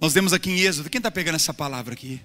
Nós 0.00 0.12
vemos 0.12 0.32
aqui 0.32 0.50
em 0.50 0.60
Êxodo, 0.60 0.90
quem 0.90 0.98
está 0.98 1.10
pegando 1.10 1.36
essa 1.36 1.54
palavra 1.54 1.94
aqui? 1.94 2.20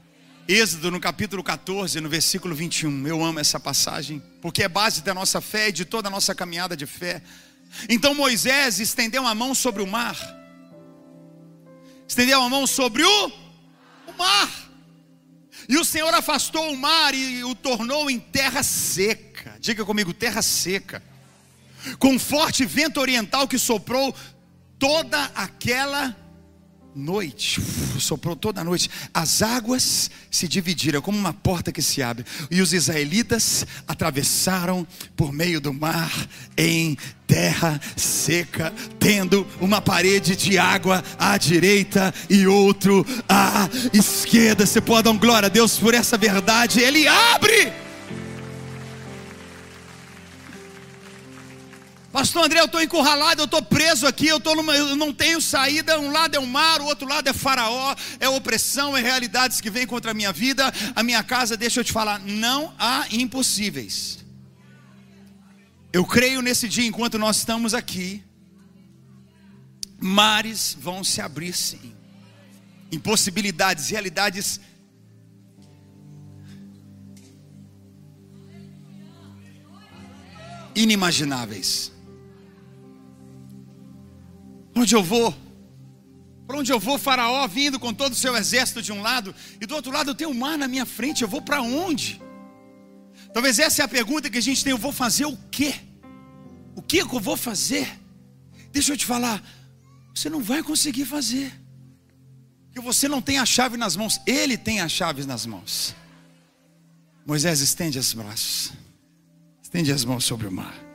Êxodo 0.48 0.90
no 0.90 1.00
capítulo 1.00 1.44
14, 1.44 2.02
no 2.02 2.10
versículo 2.10 2.56
21. 2.56 3.08
Eu 3.08 3.24
amo 3.24 3.40
essa 3.40 3.60
passagem, 3.60 4.22
porque 4.42 4.64
é 4.64 4.68
base 4.68 5.04
da 5.04 5.14
nossa 5.14 5.40
fé 5.40 5.70
e 5.70 5.72
de 5.72 5.86
toda 5.86 6.08
a 6.08 6.12
nossa 6.12 6.34
caminhada 6.34 6.76
de 6.76 6.88
fé. 6.88 7.22
Então 7.88 8.16
Moisés 8.16 8.80
estendeu 8.80 9.28
a 9.28 9.36
mão 9.36 9.54
sobre 9.54 9.84
o 9.84 9.88
mar, 9.88 10.18
estendeu 12.08 12.42
a 12.42 12.50
mão 12.50 12.66
sobre 12.66 13.04
o, 13.04 13.28
o 14.08 14.14
mar. 14.18 14.50
E 15.68 15.78
o 15.78 15.86
Senhor 15.86 16.12
afastou 16.16 16.74
o 16.74 16.76
mar 16.76 17.14
e 17.14 17.44
o 17.44 17.54
tornou 17.54 18.10
em 18.10 18.20
terra 18.20 18.64
seca. 18.64 19.56
Diga 19.60 19.86
comigo, 19.86 20.12
terra 20.12 20.42
seca. 20.42 21.04
Com 21.98 22.14
um 22.14 22.20
forte 22.20 22.66
vento 22.66 23.00
oriental 23.00 23.48
que 23.48 23.58
soprou 23.58 24.14
toda 24.78 25.32
aquela 25.36 26.16
noite, 26.96 27.62
soprou 28.00 28.36
toda 28.36 28.62
a 28.62 28.64
noite, 28.64 28.90
as 29.14 29.42
águas 29.42 30.10
se 30.30 30.48
dividiram 30.48 31.02
como 31.02 31.18
uma 31.18 31.34
porta 31.34 31.72
que 31.72 31.82
se 31.82 32.02
abre, 32.02 32.26
e 32.50 32.62
os 32.62 32.74
israelitas 32.74 33.66
atravessaram 33.88 34.86
por 35.16 35.32
meio 35.32 35.62
do 35.62 35.74
mar 35.74 36.12
em 36.58 36.98
terra 37.28 37.80
seca, 37.96 38.74
tendo 39.00 39.46
uma 39.62 39.82
parede 39.82 40.36
de 40.36 40.58
água 40.58 41.04
à 41.18 41.38
direita 41.38 42.14
e 42.30 42.48
outro 42.48 43.06
à 43.28 43.70
esquerda. 43.94 44.66
Você 44.66 44.82
pode 44.82 45.04
dar 45.04 45.12
um 45.12 45.18
glória 45.18 45.48
a 45.48 45.50
Deus 45.50 45.78
por 45.78 45.94
essa 45.94 46.18
verdade, 46.18 46.82
Ele 46.82 47.08
abre. 47.08 47.89
Pastor 52.12 52.46
André, 52.46 52.60
eu 52.60 52.66
estou 52.66 52.82
encurralado, 52.82 53.42
eu 53.42 53.46
estou 53.46 53.62
preso 53.62 54.08
aqui, 54.08 54.28
eu, 54.28 54.40
tô 54.40 54.56
numa, 54.56 54.76
eu 54.76 54.96
não 54.96 55.14
tenho 55.14 55.40
saída. 55.40 56.00
Um 56.00 56.12
lado 56.12 56.36
é 56.36 56.40
o 56.40 56.48
mar, 56.48 56.82
o 56.82 56.86
outro 56.86 57.08
lado 57.08 57.28
é 57.28 57.34
Faraó, 57.34 57.96
é 58.20 58.28
opressão, 58.28 58.98
é 58.98 59.02
realidades 59.02 59.62
que 59.62 59.70
vêm 59.70 59.86
contra 59.86 60.10
a 60.10 60.14
minha 60.14 60.34
vida, 60.34 60.74
a 60.96 61.04
minha 61.04 61.22
casa. 61.24 61.56
Deixa 61.56 61.82
eu 61.82 61.84
te 61.84 61.92
falar, 61.92 62.20
não 62.20 62.74
há 62.80 63.06
impossíveis. 63.12 64.26
Eu 65.94 66.04
creio 66.04 66.42
nesse 66.42 66.68
dia, 66.68 66.86
enquanto 66.86 67.20
nós 67.20 67.38
estamos 67.38 67.76
aqui, 67.76 68.24
mares 70.00 70.76
vão 70.80 71.04
se 71.04 71.22
abrir 71.22 71.54
sim. 71.54 71.96
Impossibilidades, 72.92 73.90
realidades 73.90 74.60
inimagináveis. 80.74 81.99
Onde 84.80 84.96
eu 84.96 85.04
vou? 85.04 85.36
Para 86.48 86.58
onde 86.58 86.72
eu 86.72 86.80
vou, 86.80 86.98
Faraó 86.98 87.46
vindo 87.48 87.78
com 87.78 87.94
todo 87.94 88.14
o 88.14 88.16
seu 88.16 88.34
exército 88.38 88.82
de 88.82 88.94
um 88.94 89.02
lado, 89.02 89.36
e 89.60 89.66
do 89.66 89.76
outro 89.76 89.92
lado 89.92 90.12
eu 90.12 90.16
tenho 90.16 90.30
o 90.30 90.34
mar 90.34 90.58
na 90.58 90.70
minha 90.70 90.86
frente, 90.86 91.22
eu 91.22 91.28
vou 91.28 91.42
para 91.42 91.62
onde? 91.62 92.22
Talvez 93.34 93.60
essa 93.60 93.82
é 93.82 93.86
a 93.86 93.90
pergunta 93.90 94.30
que 94.30 94.38
a 94.38 94.42
gente 94.42 94.64
tem: 94.64 94.72
eu 94.72 94.78
vou 94.78 94.94
fazer 94.94 95.26
o 95.26 95.38
quê? 95.52 95.76
O 96.78 96.82
que 96.82 97.00
eu 97.00 97.20
vou 97.20 97.36
fazer? 97.36 98.00
Deixa 98.72 98.94
eu 98.94 98.98
te 98.98 99.06
falar, 99.06 99.44
você 100.16 100.30
não 100.30 100.42
vai 100.42 100.64
conseguir 100.64 101.04
fazer, 101.04 101.52
porque 102.68 102.80
você 102.80 103.10
não 103.10 103.22
tem 103.22 103.38
a 103.38 103.46
chave 103.46 103.76
nas 103.76 103.98
mãos, 103.98 104.22
ele 104.26 104.58
tem 104.58 104.80
as 104.80 104.94
chaves 104.94 105.26
nas 105.26 105.46
mãos. 105.46 105.94
Moisés 107.26 107.60
estende 107.60 108.00
os 108.00 108.14
braços, 108.14 108.72
estende 109.62 109.92
as 109.92 110.06
mãos 110.06 110.24
sobre 110.24 110.48
o 110.48 110.52
mar. 110.52 110.89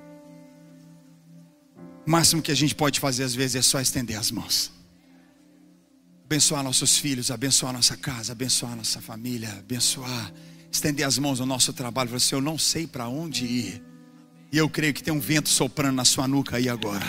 O 2.07 2.11
máximo 2.11 2.43
que 2.43 2.53
a 2.53 2.55
gente 2.55 2.75
pode 2.75 3.01
fazer 3.01 3.25
às 3.25 3.35
vezes 3.35 3.57
é 3.57 3.63
só 3.63 3.81
estender 3.81 4.19
as 4.19 4.31
mãos. 4.31 4.71
Abençoar 6.27 6.63
nossos 6.63 6.99
filhos, 6.99 7.31
abençoar 7.31 7.73
nossa 7.73 7.97
casa, 7.97 8.33
abençoar 8.33 8.77
nossa 8.77 9.01
família, 9.01 9.51
abençoar, 9.59 10.33
estender 10.71 11.07
as 11.07 11.19
mãos 11.19 11.41
no 11.41 11.47
nosso 11.47 11.73
trabalho. 11.73 12.09
Falar 12.09 12.17
assim, 12.19 12.35
eu 12.35 12.41
não 12.41 12.59
sei 12.59 12.87
para 12.87 13.09
onde 13.09 13.45
ir. 13.45 13.83
E 14.53 14.59
eu 14.59 14.69
creio 14.69 14.93
que 14.93 15.03
tem 15.03 15.13
um 15.13 15.21
vento 15.21 15.49
soprando 15.49 15.97
na 15.97 16.05
sua 16.05 16.29
nuca 16.29 16.57
aí 16.57 16.69
agora. 16.69 17.07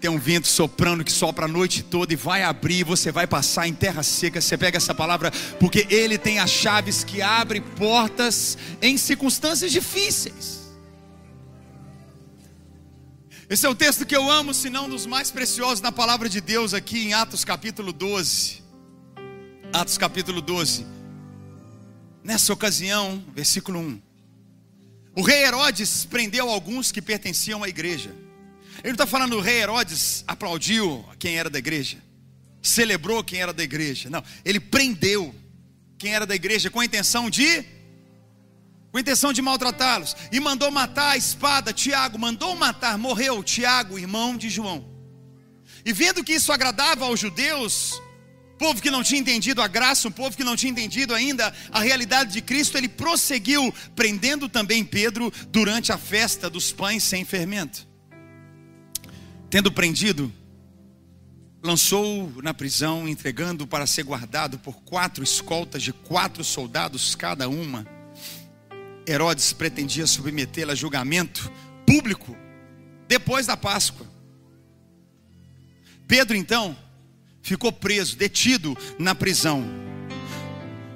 Tem 0.00 0.10
um 0.10 0.18
vento 0.18 0.46
soprando 0.46 1.04
que 1.04 1.10
sopra 1.10 1.46
a 1.46 1.48
noite 1.48 1.82
toda 1.82 2.12
e 2.12 2.16
vai 2.16 2.42
abrir, 2.42 2.84
você 2.84 3.10
vai 3.10 3.26
passar 3.26 3.66
em 3.66 3.74
terra 3.74 4.02
seca. 4.02 4.40
Você 4.40 4.56
pega 4.56 4.76
essa 4.76 4.94
palavra, 4.94 5.32
porque 5.58 5.86
Ele 5.90 6.16
tem 6.16 6.38
as 6.38 6.50
chaves 6.50 7.02
que 7.02 7.20
abrem 7.20 7.60
portas 7.60 8.56
em 8.80 8.96
circunstâncias 8.96 9.72
difíceis. 9.72 10.67
Esse 13.50 13.64
é 13.64 13.68
o 13.70 13.74
texto 13.74 14.04
que 14.04 14.14
eu 14.14 14.30
amo, 14.30 14.52
se 14.52 14.68
não 14.68 14.90
dos 14.90 15.06
mais 15.06 15.30
preciosos 15.30 15.80
na 15.80 15.90
palavra 15.90 16.28
de 16.28 16.38
Deus, 16.38 16.74
aqui 16.74 16.98
em 16.98 17.14
Atos 17.14 17.46
capítulo 17.46 17.94
12. 17.94 18.62
Atos 19.72 19.96
capítulo 19.96 20.42
12. 20.42 20.84
Nessa 22.22 22.52
ocasião, 22.52 23.24
versículo 23.34 23.80
1. 23.80 24.02
O 25.16 25.22
rei 25.22 25.44
Herodes 25.44 26.04
prendeu 26.04 26.50
alguns 26.50 26.92
que 26.92 27.00
pertenciam 27.00 27.64
à 27.64 27.70
igreja. 27.70 28.10
Ele 28.80 28.88
não 28.88 28.92
está 28.92 29.06
falando 29.06 29.36
o 29.36 29.40
rei 29.40 29.62
Herodes 29.62 30.24
aplaudiu 30.26 31.02
quem 31.18 31.38
era 31.38 31.48
da 31.48 31.58
igreja, 31.58 31.96
celebrou 32.60 33.24
quem 33.24 33.40
era 33.40 33.54
da 33.54 33.62
igreja. 33.62 34.10
Não, 34.10 34.22
ele 34.44 34.60
prendeu 34.60 35.34
quem 35.96 36.14
era 36.14 36.26
da 36.26 36.34
igreja 36.34 36.68
com 36.68 36.80
a 36.80 36.84
intenção 36.84 37.30
de 37.30 37.64
com 38.90 38.98
intenção 38.98 39.32
de 39.32 39.42
maltratá-los, 39.42 40.16
e 40.32 40.40
mandou 40.40 40.70
matar 40.70 41.10
a 41.10 41.16
espada 41.16 41.72
Tiago, 41.72 42.18
mandou 42.18 42.56
matar, 42.56 42.96
morreu 42.96 43.42
Tiago, 43.42 43.98
irmão 43.98 44.36
de 44.36 44.48
João. 44.48 44.86
E 45.84 45.92
vendo 45.92 46.24
que 46.24 46.32
isso 46.32 46.52
agradava 46.52 47.04
aos 47.04 47.20
judeus, 47.20 48.00
povo 48.58 48.80
que 48.80 48.90
não 48.90 49.02
tinha 49.02 49.20
entendido 49.20 49.60
a 49.60 49.68
graça, 49.68 50.08
um 50.08 50.12
povo 50.12 50.36
que 50.36 50.44
não 50.44 50.56
tinha 50.56 50.72
entendido 50.72 51.14
ainda 51.14 51.52
a 51.70 51.80
realidade 51.80 52.32
de 52.32 52.40
Cristo, 52.40 52.78
ele 52.78 52.88
prosseguiu 52.88 53.72
prendendo 53.94 54.48
também 54.48 54.84
Pedro 54.84 55.32
durante 55.48 55.92
a 55.92 55.98
festa 55.98 56.48
dos 56.48 56.72
pães 56.72 57.04
sem 57.04 57.24
fermento. 57.24 57.86
Tendo 59.50 59.70
prendido, 59.70 60.32
lançou 61.62 62.32
na 62.42 62.52
prisão, 62.54 63.06
entregando 63.06 63.66
para 63.66 63.86
ser 63.86 64.02
guardado 64.02 64.58
por 64.58 64.82
quatro 64.82 65.22
escoltas 65.22 65.82
de 65.82 65.92
quatro 65.92 66.42
soldados 66.42 67.14
cada 67.14 67.48
uma 67.48 67.97
Herodes 69.08 69.52
pretendia 69.52 70.06
submetê-la 70.06 70.74
a 70.74 70.76
julgamento 70.76 71.50
público 71.86 72.36
depois 73.08 73.46
da 73.46 73.56
Páscoa. 73.56 74.06
Pedro 76.06 76.36
então 76.36 76.76
ficou 77.42 77.72
preso, 77.72 78.16
detido 78.16 78.76
na 78.98 79.14
prisão. 79.14 79.64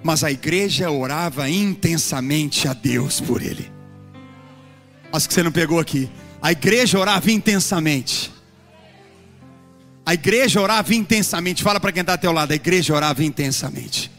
Mas 0.02 0.22
a 0.22 0.30
igreja 0.30 0.90
orava 0.90 1.48
intensamente 1.48 2.68
a 2.68 2.74
Deus 2.74 3.20
por 3.20 3.40
ele. 3.40 3.72
Acho 5.10 5.28
que 5.28 5.34
você 5.34 5.42
não 5.42 5.52
pegou 5.52 5.80
aqui. 5.80 6.10
A 6.42 6.52
igreja 6.52 6.98
orava 6.98 7.30
intensamente. 7.30 8.30
A 10.04 10.12
igreja 10.12 10.60
orava 10.60 10.94
intensamente. 10.94 11.62
Fala 11.62 11.80
para 11.80 11.92
quem 11.92 12.02
está 12.02 12.12
ao 12.12 12.18
teu 12.18 12.32
lado. 12.32 12.52
A 12.52 12.56
igreja 12.56 12.94
orava 12.94 13.24
intensamente. 13.24 14.11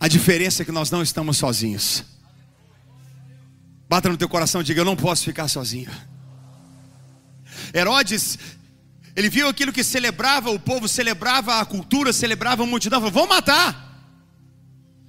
A 0.00 0.08
diferença 0.08 0.62
é 0.62 0.64
que 0.64 0.72
nós 0.72 0.90
não 0.90 1.02
estamos 1.02 1.36
sozinhos. 1.36 2.02
Bata 3.86 4.08
no 4.08 4.16
teu 4.16 4.30
coração 4.30 4.62
e 4.62 4.64
diga: 4.64 4.80
Eu 4.80 4.84
não 4.86 4.96
posso 4.96 5.24
ficar 5.24 5.46
sozinho. 5.46 5.90
Herodes, 7.74 8.38
ele 9.14 9.28
viu 9.28 9.46
aquilo 9.46 9.72
que 9.72 9.84
celebrava, 9.84 10.50
o 10.50 10.58
povo 10.58 10.88
celebrava 10.88 11.60
a 11.60 11.64
cultura, 11.66 12.14
celebrava 12.14 12.62
a 12.62 12.66
multidão, 12.66 12.98
falou: 12.98 13.12
Vamos 13.12 13.28
matar. 13.28 13.88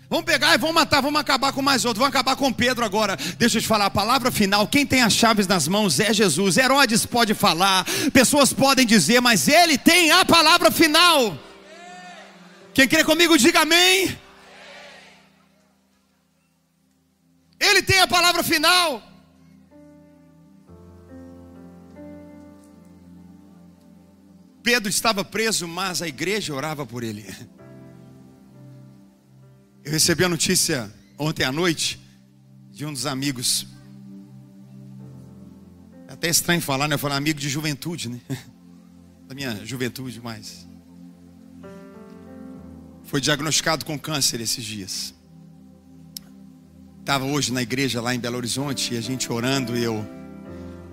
Vamos 0.10 0.26
pegar 0.26 0.54
e 0.54 0.58
vamos 0.58 0.76
matar, 0.76 1.00
vamos 1.00 1.22
acabar 1.22 1.54
com 1.54 1.62
mais 1.62 1.86
outro, 1.86 2.02
vamos 2.02 2.14
acabar 2.14 2.36
com 2.36 2.52
Pedro 2.52 2.84
agora. 2.84 3.16
Deixa 3.38 3.60
eu 3.60 3.62
te 3.62 3.68
falar, 3.70 3.86
a 3.86 3.90
palavra 3.90 4.30
final, 4.30 4.68
quem 4.68 4.86
tem 4.86 5.02
as 5.02 5.14
chaves 5.14 5.48
nas 5.48 5.70
mãos 5.70 6.02
é 6.02 6.14
Jesus. 6.14 6.58
Herodes 6.58 7.06
pode 7.06 7.34
falar, 7.34 7.86
pessoas 8.12 8.52
podem 8.52 8.86
dizer, 8.86 9.22
mas 9.22 9.48
ele 9.48 9.78
tem 9.78 10.12
a 10.12 10.26
palavra 10.26 10.70
final. 10.70 11.40
Quem 12.74 12.90
crê 12.90 13.06
comigo, 13.06 13.38
diga 13.38 13.62
amém. 13.62 14.20
Ele 17.62 17.84
tem 17.84 18.00
a 18.00 18.08
palavra 18.08 18.42
final. 18.42 19.04
Pedro 24.64 24.90
estava 24.90 25.24
preso, 25.24 25.68
mas 25.68 26.02
a 26.02 26.08
igreja 26.08 26.56
orava 26.56 26.86
por 26.86 27.04
ele. 27.04 27.24
Eu 29.84 29.92
recebi 29.92 30.24
a 30.24 30.30
notícia 30.30 30.92
ontem 31.18 31.44
à 31.44 31.52
noite 31.52 32.00
de 32.72 32.84
um 32.84 32.92
dos 32.92 33.06
amigos. 33.06 33.68
É 36.08 36.14
até 36.14 36.30
estranho 36.30 36.62
falar, 36.62 36.88
né? 36.88 36.98
Falo 36.98 37.14
amigo 37.14 37.40
de 37.40 37.48
juventude, 37.48 38.10
né? 38.10 38.20
Da 39.28 39.36
minha 39.36 39.66
juventude, 39.66 40.20
mas. 40.20 40.68
Foi 43.06 43.22
diagnosticado 43.22 43.86
com 43.86 43.98
câncer 43.98 44.42
esses 44.42 44.62
dias. 44.62 45.16
Estava 47.02 47.26
hoje 47.26 47.52
na 47.52 47.64
igreja 47.64 48.00
lá 48.00 48.14
em 48.14 48.20
Belo 48.20 48.38
Horizonte 48.38 48.94
e 48.94 48.98
a 48.98 49.02
gente 49.02 49.34
orando, 49.34 49.76
e 49.76 49.84
eu 49.84 50.08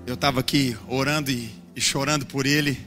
eu 0.06 0.14
estava 0.14 0.40
aqui 0.40 0.74
orando 0.88 1.30
e, 1.30 1.54
e 1.76 1.80
chorando 1.82 2.24
por 2.24 2.46
ele. 2.46 2.80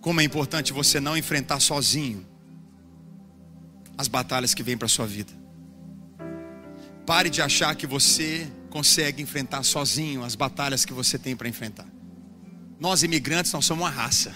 Como 0.00 0.18
é 0.18 0.24
importante 0.24 0.72
você 0.72 0.98
não 0.98 1.14
enfrentar 1.14 1.60
sozinho 1.60 2.26
as 3.98 4.08
batalhas 4.08 4.54
que 4.54 4.62
vêm 4.62 4.78
para 4.78 4.88
sua 4.88 5.06
vida. 5.06 5.30
Pare 7.04 7.28
de 7.28 7.42
achar 7.42 7.76
que 7.76 7.86
você 7.86 8.50
consegue 8.70 9.22
enfrentar 9.22 9.62
sozinho 9.62 10.24
as 10.24 10.34
batalhas 10.34 10.86
que 10.86 10.94
você 10.94 11.18
tem 11.18 11.36
para 11.36 11.50
enfrentar. 11.50 11.86
Nós 12.80 13.02
imigrantes 13.02 13.52
nós 13.52 13.66
somos 13.66 13.82
uma 13.82 13.90
raça. 13.90 14.34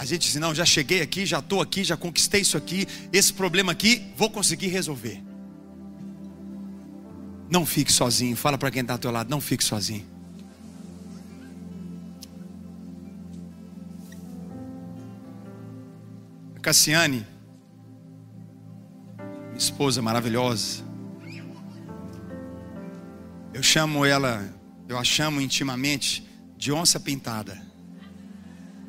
A 0.00 0.04
gente 0.06 0.22
diz: 0.22 0.36
não, 0.36 0.54
já 0.54 0.64
cheguei 0.64 1.02
aqui, 1.02 1.26
já 1.26 1.40
estou 1.40 1.60
aqui, 1.60 1.84
já 1.84 1.94
conquistei 1.94 2.40
isso 2.40 2.56
aqui, 2.56 2.88
esse 3.12 3.34
problema 3.34 3.70
aqui, 3.70 4.10
vou 4.16 4.30
conseguir 4.30 4.68
resolver. 4.68 5.22
Não 7.50 7.66
fique 7.66 7.92
sozinho, 7.92 8.34
fala 8.34 8.56
para 8.56 8.70
quem 8.70 8.80
está 8.80 8.94
ao 8.94 8.98
teu 8.98 9.10
lado: 9.10 9.28
não 9.28 9.42
fique 9.42 9.62
sozinho. 9.62 10.06
A 16.56 16.60
Cassiane, 16.60 17.26
minha 19.18 19.58
esposa 19.58 20.00
maravilhosa, 20.00 20.82
eu 23.52 23.62
chamo 23.62 24.06
ela, 24.06 24.50
eu 24.88 24.96
a 24.96 25.04
chamo 25.04 25.42
intimamente 25.42 26.26
de 26.56 26.72
onça 26.72 26.98
pintada. 26.98 27.69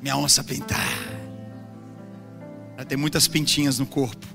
Minha 0.01 0.17
onça 0.17 0.43
pintada. 0.43 0.81
Ela 2.75 2.85
tem 2.85 2.97
muitas 2.97 3.27
pintinhas 3.27 3.77
no 3.77 3.85
corpo. 3.85 4.25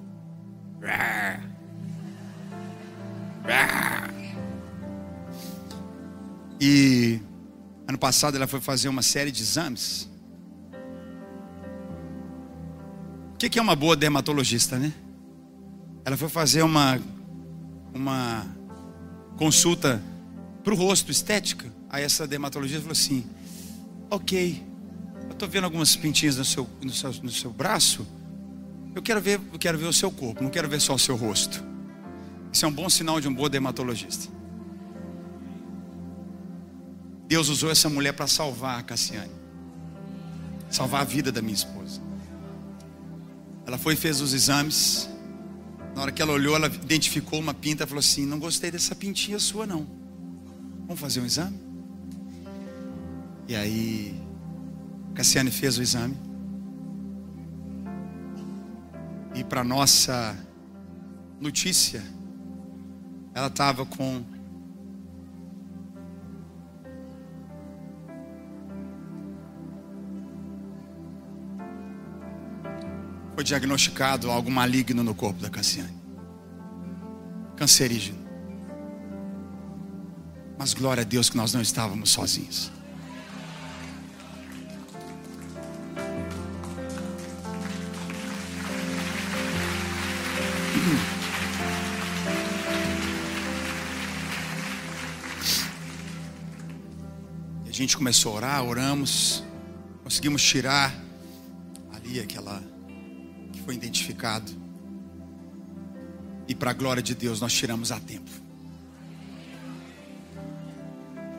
E 6.60 7.20
ano 7.86 7.98
passado 7.98 8.36
ela 8.36 8.46
foi 8.46 8.60
fazer 8.60 8.88
uma 8.88 9.02
série 9.02 9.30
de 9.30 9.42
exames. 9.42 10.08
O 13.34 13.36
que 13.36 13.58
é 13.58 13.62
uma 13.62 13.76
boa 13.76 13.94
dermatologista, 13.94 14.78
né? 14.78 14.92
Ela 16.04 16.16
foi 16.16 16.28
fazer 16.28 16.62
uma, 16.62 16.98
uma 17.92 18.46
consulta 19.36 20.02
para 20.64 20.72
o 20.72 20.76
rosto, 20.76 21.12
estética. 21.12 21.70
Aí 21.90 22.02
essa 22.02 22.26
dermatologista 22.26 22.80
falou 22.80 22.92
assim: 22.92 23.26
Ok, 24.10 24.64
estou 25.36 25.48
vendo 25.48 25.64
algumas 25.64 25.94
pintinhas 25.94 26.36
no 26.36 26.44
seu, 26.44 26.68
no 26.82 26.90
seu, 26.90 27.12
no 27.22 27.30
seu 27.30 27.52
braço. 27.52 28.06
Eu 28.94 29.02
quero 29.02 29.20
ver, 29.20 29.40
eu 29.52 29.58
quero 29.58 29.78
ver 29.78 29.84
o 29.84 29.92
seu 29.92 30.10
corpo, 30.10 30.42
não 30.42 30.50
quero 30.50 30.68
ver 30.68 30.80
só 30.80 30.94
o 30.94 30.98
seu 30.98 31.14
rosto. 31.14 31.62
Isso 32.52 32.64
é 32.64 32.68
um 32.68 32.72
bom 32.72 32.88
sinal 32.88 33.20
de 33.20 33.28
um 33.28 33.34
bom 33.34 33.48
dermatologista. 33.48 34.32
Deus 37.28 37.48
usou 37.48 37.70
essa 37.70 37.88
mulher 37.88 38.12
para 38.12 38.26
salvar 38.26 38.78
a 38.78 38.82
Cassiane, 38.82 39.32
salvar 40.70 41.02
a 41.02 41.04
vida 41.04 41.30
da 41.30 41.42
minha 41.42 41.54
esposa. 41.54 42.00
Ela 43.66 43.76
foi 43.76 43.94
e 43.94 43.96
fez 43.96 44.20
os 44.20 44.32
exames. 44.32 45.08
Na 45.94 46.02
hora 46.02 46.12
que 46.12 46.22
ela 46.22 46.32
olhou, 46.32 46.54
ela 46.54 46.68
identificou 46.68 47.38
uma 47.38 47.52
pinta 47.52 47.84
e 47.84 47.86
falou 47.86 47.98
assim: 47.98 48.24
Não 48.24 48.38
gostei 48.38 48.70
dessa 48.70 48.94
pintinha 48.94 49.38
sua, 49.38 49.66
não. 49.66 49.86
Vamos 50.86 51.00
fazer 51.00 51.20
um 51.20 51.26
exame? 51.26 51.58
E 53.48 53.56
aí, 53.56 54.25
Cassiane 55.16 55.50
fez 55.50 55.78
o 55.78 55.82
exame. 55.82 56.14
E 59.34 59.42
para 59.42 59.64
nossa 59.64 60.36
notícia, 61.40 62.02
ela 63.34 63.46
estava 63.46 63.86
com 63.86 64.22
foi 73.34 73.44
diagnosticado 73.44 74.30
algo 74.30 74.50
maligno 74.50 75.02
no 75.02 75.14
corpo 75.14 75.40
da 75.40 75.48
Cassiane. 75.48 75.96
Cancerígeno. 77.56 78.18
Mas 80.58 80.74
glória 80.74 81.02
a 81.02 81.04
Deus 81.04 81.30
que 81.30 81.36
nós 81.38 81.54
não 81.54 81.60
estávamos 81.62 82.10
sozinhos. 82.10 82.75
Gente 97.86 97.96
começou 97.96 98.32
a 98.32 98.36
orar, 98.36 98.64
oramos, 98.64 99.44
conseguimos 100.02 100.42
tirar 100.42 100.92
ali 101.94 102.18
aquela 102.18 102.60
que 103.52 103.62
foi 103.62 103.76
identificado. 103.76 104.50
E 106.48 106.54
para 106.54 106.72
a 106.72 106.74
glória 106.74 107.00
de 107.00 107.14
Deus 107.14 107.40
nós 107.40 107.52
tiramos 107.52 107.92
a 107.92 108.00
tempo. 108.00 108.28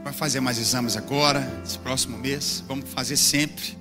Vai 0.06 0.14
fazer 0.14 0.40
mais 0.40 0.58
exames 0.58 0.96
agora, 0.96 1.46
esse 1.66 1.78
próximo 1.80 2.18
mês, 2.18 2.64
vamos 2.66 2.90
fazer 2.92 3.18
sempre. 3.18 3.78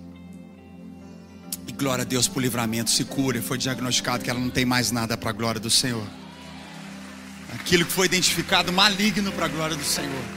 E 1.69 1.73
glória 1.73 2.03
a 2.03 2.05
Deus 2.05 2.27
por 2.27 2.43
livramento, 2.43 2.91
se 2.91 3.05
cura. 3.05 3.41
Foi 3.41 3.59
diagnosticado 3.59 4.25
que 4.25 4.31
ela 4.31 4.41
não 4.41 4.51
tem 4.51 4.65
mais 4.65 4.91
nada 4.91 5.17
para 5.17 5.31
a 5.31 5.33
glória 5.33 5.61
do 5.61 5.71
Senhor. 5.71 6.07
Aquilo 7.55 7.85
que 7.85 7.93
foi 7.93 8.07
identificado 8.07 8.73
maligno 8.73 9.31
para 9.31 9.47
a 9.47 9.49
glória 9.49 9.77
do 9.77 9.85
Senhor. 9.85 10.36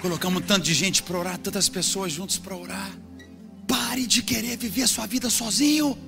Colocamos 0.00 0.44
tanto 0.46 0.64
de 0.64 0.74
gente 0.74 1.02
para 1.02 1.18
orar, 1.18 1.38
tantas 1.38 1.68
pessoas 1.68 2.12
juntos 2.12 2.38
para 2.38 2.54
orar. 2.54 2.90
Pare 3.66 4.06
de 4.06 4.22
querer 4.22 4.56
viver 4.56 4.82
a 4.82 4.88
sua 4.88 5.06
vida 5.06 5.28
sozinho. 5.28 5.98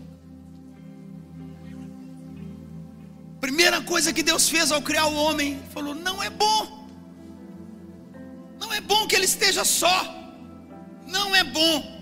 Primeira 3.41 3.81
coisa 3.81 4.13
que 4.13 4.23
Deus 4.23 4.49
fez 4.49 4.71
ao 4.71 4.81
criar 4.81 5.07
o 5.07 5.15
homem, 5.15 5.61
falou: 5.75 5.95
não 5.95 6.23
é 6.23 6.31
bom. 6.31 6.89
Não 8.61 8.73
é 8.73 8.81
bom 8.81 9.07
que 9.07 9.17
ele 9.17 9.25
esteja 9.25 9.65
só. 9.65 10.15
Não 11.07 11.35
é 11.35 11.43
bom. 11.43 12.01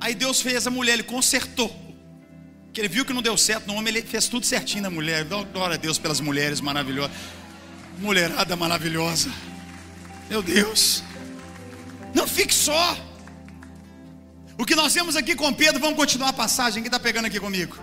Aí 0.00 0.14
Deus 0.14 0.40
fez 0.40 0.66
a 0.66 0.70
mulher, 0.70 0.94
ele 0.94 1.04
consertou. 1.04 1.70
Que 2.72 2.80
ele 2.80 2.88
viu 2.88 3.04
que 3.04 3.12
não 3.12 3.22
deu 3.22 3.36
certo 3.36 3.66
no 3.66 3.74
homem, 3.74 3.94
ele 3.94 4.02
fez 4.02 4.26
tudo 4.26 4.44
certinho 4.44 4.82
na 4.82 4.90
mulher. 4.90 5.24
Glória 5.24 5.74
a 5.74 5.76
Deus 5.76 5.98
pelas 5.98 6.20
mulheres 6.20 6.60
maravilhosas. 6.60 7.14
Mulherada 7.98 8.56
maravilhosa. 8.56 9.30
Meu 10.28 10.42
Deus. 10.42 11.04
Não 12.14 12.26
fique 12.26 12.54
só. 12.54 12.96
O 14.58 14.64
que 14.64 14.74
nós 14.74 14.92
temos 14.92 15.16
aqui 15.16 15.34
com 15.34 15.52
Pedro, 15.52 15.80
vamos 15.80 15.96
continuar 15.96 16.28
a 16.28 16.32
passagem. 16.32 16.82
Quem 16.82 16.88
está 16.88 17.00
pegando 17.00 17.26
aqui 17.26 17.40
comigo? 17.40 17.76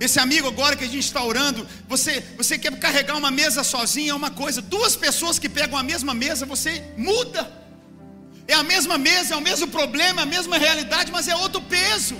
Esse 0.00 0.20
amigo 0.20 0.46
agora 0.46 0.76
que 0.76 0.84
a 0.84 0.88
gente 0.88 1.04
está 1.04 1.22
orando, 1.22 1.66
você, 1.88 2.24
você 2.36 2.56
quer 2.56 2.76
carregar 2.78 3.16
uma 3.16 3.30
mesa 3.30 3.64
sozinho, 3.64 4.12
é 4.12 4.14
uma 4.14 4.30
coisa. 4.30 4.62
Duas 4.62 4.94
pessoas 4.94 5.38
que 5.38 5.48
pegam 5.48 5.76
a 5.76 5.82
mesma 5.82 6.14
mesa, 6.14 6.46
você 6.46 6.84
muda. 6.96 7.52
É 8.46 8.54
a 8.54 8.62
mesma 8.62 8.96
mesa, 8.96 9.34
é 9.34 9.36
o 9.36 9.40
mesmo 9.40 9.66
problema, 9.68 10.22
é 10.22 10.24
a 10.24 10.26
mesma 10.26 10.56
realidade, 10.56 11.10
mas 11.10 11.28
é 11.28 11.36
outro 11.36 11.60
peso. 11.60 12.16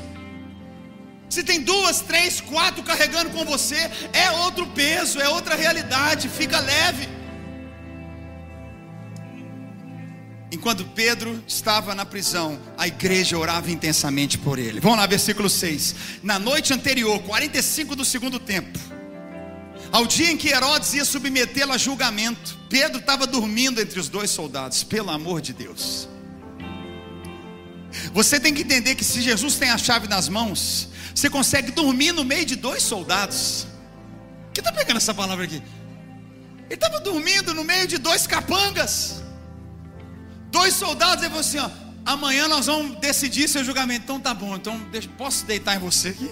Se 1.30 1.42
tem 1.42 1.60
duas, 1.62 2.00
três, 2.00 2.40
quatro 2.40 2.82
carregando 2.82 3.30
com 3.30 3.44
você, 3.44 3.90
é 4.12 4.30
outro 4.30 4.66
peso, 4.68 5.20
é 5.20 5.28
outra 5.28 5.54
realidade. 5.54 6.28
Fica 6.28 6.58
leve. 6.58 7.17
Enquanto 10.50 10.84
Pedro 10.84 11.42
estava 11.46 11.94
na 11.94 12.06
prisão, 12.06 12.58
a 12.76 12.88
igreja 12.88 13.36
orava 13.36 13.70
intensamente 13.70 14.38
por 14.38 14.58
ele. 14.58 14.80
Vamos 14.80 14.98
lá, 14.98 15.06
versículo 15.06 15.50
6. 15.50 15.94
Na 16.22 16.38
noite 16.38 16.72
anterior, 16.72 17.20
45 17.22 17.94
do 17.94 18.04
segundo 18.04 18.40
tempo, 18.40 18.78
ao 19.92 20.06
dia 20.06 20.30
em 20.30 20.36
que 20.36 20.48
Herodes 20.48 20.94
ia 20.94 21.04
submetê-lo 21.04 21.72
a 21.72 21.78
julgamento, 21.78 22.58
Pedro 22.70 22.98
estava 22.98 23.26
dormindo 23.26 23.80
entre 23.80 24.00
os 24.00 24.08
dois 24.08 24.30
soldados, 24.30 24.82
pelo 24.82 25.10
amor 25.10 25.42
de 25.42 25.52
Deus. 25.52 26.08
Você 28.12 28.40
tem 28.40 28.52
que 28.54 28.62
entender 28.62 28.94
que 28.94 29.04
se 29.04 29.20
Jesus 29.20 29.56
tem 29.56 29.70
a 29.70 29.78
chave 29.78 30.08
nas 30.08 30.28
mãos, 30.28 30.88
você 31.14 31.28
consegue 31.28 31.72
dormir 31.72 32.12
no 32.12 32.24
meio 32.24 32.46
de 32.46 32.56
dois 32.56 32.82
soldados. 32.82 33.66
Quem 34.54 34.62
está 34.62 34.72
pegando 34.72 34.96
essa 34.96 35.12
palavra 35.12 35.44
aqui? 35.44 35.62
Ele 36.66 36.74
estava 36.74 37.00
dormindo 37.00 37.54
no 37.54 37.64
meio 37.64 37.86
de 37.86 37.98
dois 37.98 38.26
capangas. 38.26 39.22
Dois 40.58 40.74
soldados 40.74 41.24
e 41.24 41.28
falou 41.28 41.40
assim: 41.40 41.58
ó, 41.58 41.70
amanhã 42.04 42.48
nós 42.48 42.66
vamos 42.66 42.98
decidir 42.98 43.48
seu 43.48 43.62
julgamento. 43.62 44.02
Então 44.02 44.18
tá 44.18 44.34
bom, 44.34 44.56
então 44.56 44.76
deixa, 44.90 45.08
posso 45.16 45.46
deitar 45.46 45.76
em 45.76 45.78
você 45.78 46.08
aqui? 46.08 46.28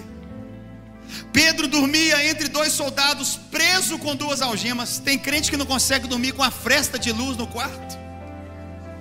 Pedro 1.31 1.65
dormia 1.65 2.29
entre 2.29 2.49
dois 2.49 2.73
soldados, 2.73 3.39
preso 3.49 3.97
com 3.97 4.13
duas 4.13 4.41
algemas. 4.41 4.99
Tem 4.99 5.17
crente 5.17 5.49
que 5.49 5.55
não 5.55 5.65
consegue 5.65 6.09
dormir 6.09 6.33
com 6.33 6.43
a 6.43 6.51
fresta 6.51 6.99
de 6.99 7.09
luz 7.13 7.37
no 7.37 7.47
quarto. 7.47 7.97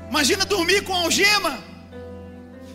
Imagina 0.08 0.44
dormir 0.44 0.84
com 0.84 0.94
algema. 0.94 1.58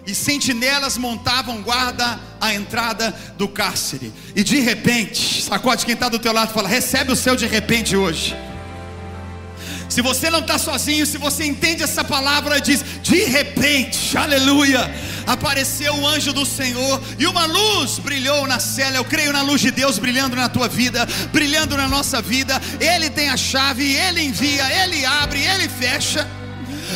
E 0.05 0.13
sentinelas 0.13 0.97
montavam 0.97 1.61
guarda 1.61 2.19
à 2.41 2.53
entrada 2.53 3.15
do 3.37 3.47
cárcere. 3.47 4.11
E 4.35 4.43
de 4.43 4.59
repente, 4.59 5.41
sacode 5.41 5.85
quem 5.85 5.93
está 5.93 6.09
do 6.09 6.19
teu 6.19 6.33
lado 6.33 6.51
e 6.51 6.53
fala: 6.53 6.67
recebe 6.67 7.13
o 7.13 7.15
seu 7.15 7.37
de 7.37 7.45
repente 7.45 7.95
hoje. 7.95 8.35
Se 9.91 10.01
você 10.01 10.30
não 10.30 10.39
está 10.39 10.58
sozinho, 10.58 11.06
se 11.06 11.17
você 11.17 11.43
entende 11.43 11.84
essa 11.84 12.01
palavra, 12.01 12.62
diz: 12.62 12.82
de 13.04 13.25
repente, 13.25 14.17
aleluia, 14.17 14.89
apareceu 15.27 15.93
o 15.93 16.08
anjo 16.08 16.32
do 16.32 16.45
Senhor 16.45 17.01
e 17.19 17.27
uma 17.27 17.45
luz 17.45 17.99
brilhou 17.99 18.47
na 18.47 18.58
cela. 18.58 18.95
Eu 18.95 19.04
creio 19.04 19.34
na 19.34 19.41
luz 19.41 19.60
de 19.60 19.69
Deus 19.69 19.99
brilhando 19.99 20.34
na 20.34 20.47
tua 20.47 20.69
vida, 20.69 21.06
brilhando 21.34 21.75
na 21.75 21.89
nossa 21.89 22.21
vida. 22.21 22.60
Ele 22.80 23.10
tem 23.10 23.27
a 23.27 23.36
chave, 23.36 23.84
ele 23.84 24.21
envia, 24.21 24.63
ele 24.82 25.04
abre, 25.04 25.43
ele 25.43 25.67
fecha. 25.67 26.25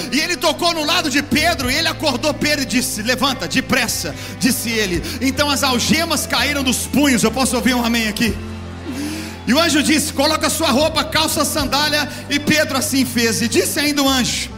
E 0.10 0.18
ele 0.18 0.38
tocou 0.38 0.74
no 0.74 0.86
lado 0.86 1.10
de 1.10 1.22
Pedro, 1.22 1.70
e 1.70 1.76
ele 1.76 1.90
acordou 1.90 2.34
Pedro 2.34 2.62
e 2.64 2.66
disse: 2.66 3.02
Levanta, 3.02 3.46
depressa, 3.46 4.16
disse 4.40 4.70
ele. 4.70 5.04
Então 5.20 5.50
as 5.50 5.64
algemas 5.64 6.26
caíram 6.26 6.64
dos 6.64 6.88
punhos. 6.88 7.24
Eu 7.24 7.32
posso 7.32 7.58
ouvir 7.58 7.74
um 7.74 7.84
amém 7.84 8.08
aqui? 8.08 8.34
E 9.48 9.54
o 9.54 9.60
anjo 9.60 9.84
disse: 9.84 10.12
Coloca 10.12 10.50
sua 10.50 10.72
roupa, 10.72 11.04
calça, 11.04 11.46
sandália. 11.46 12.08
E 12.30 12.40
Pedro 12.40 12.78
assim 12.78 13.06
fez. 13.06 13.42
E 13.42 13.48
disse 13.48 13.80
ainda 13.80 14.02
o 14.02 14.10
anjo: 14.10 14.50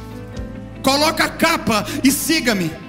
Coloca 0.82 1.26
a 1.26 1.30
capa 1.30 1.86
e 2.04 2.12
siga-me. 2.12 2.87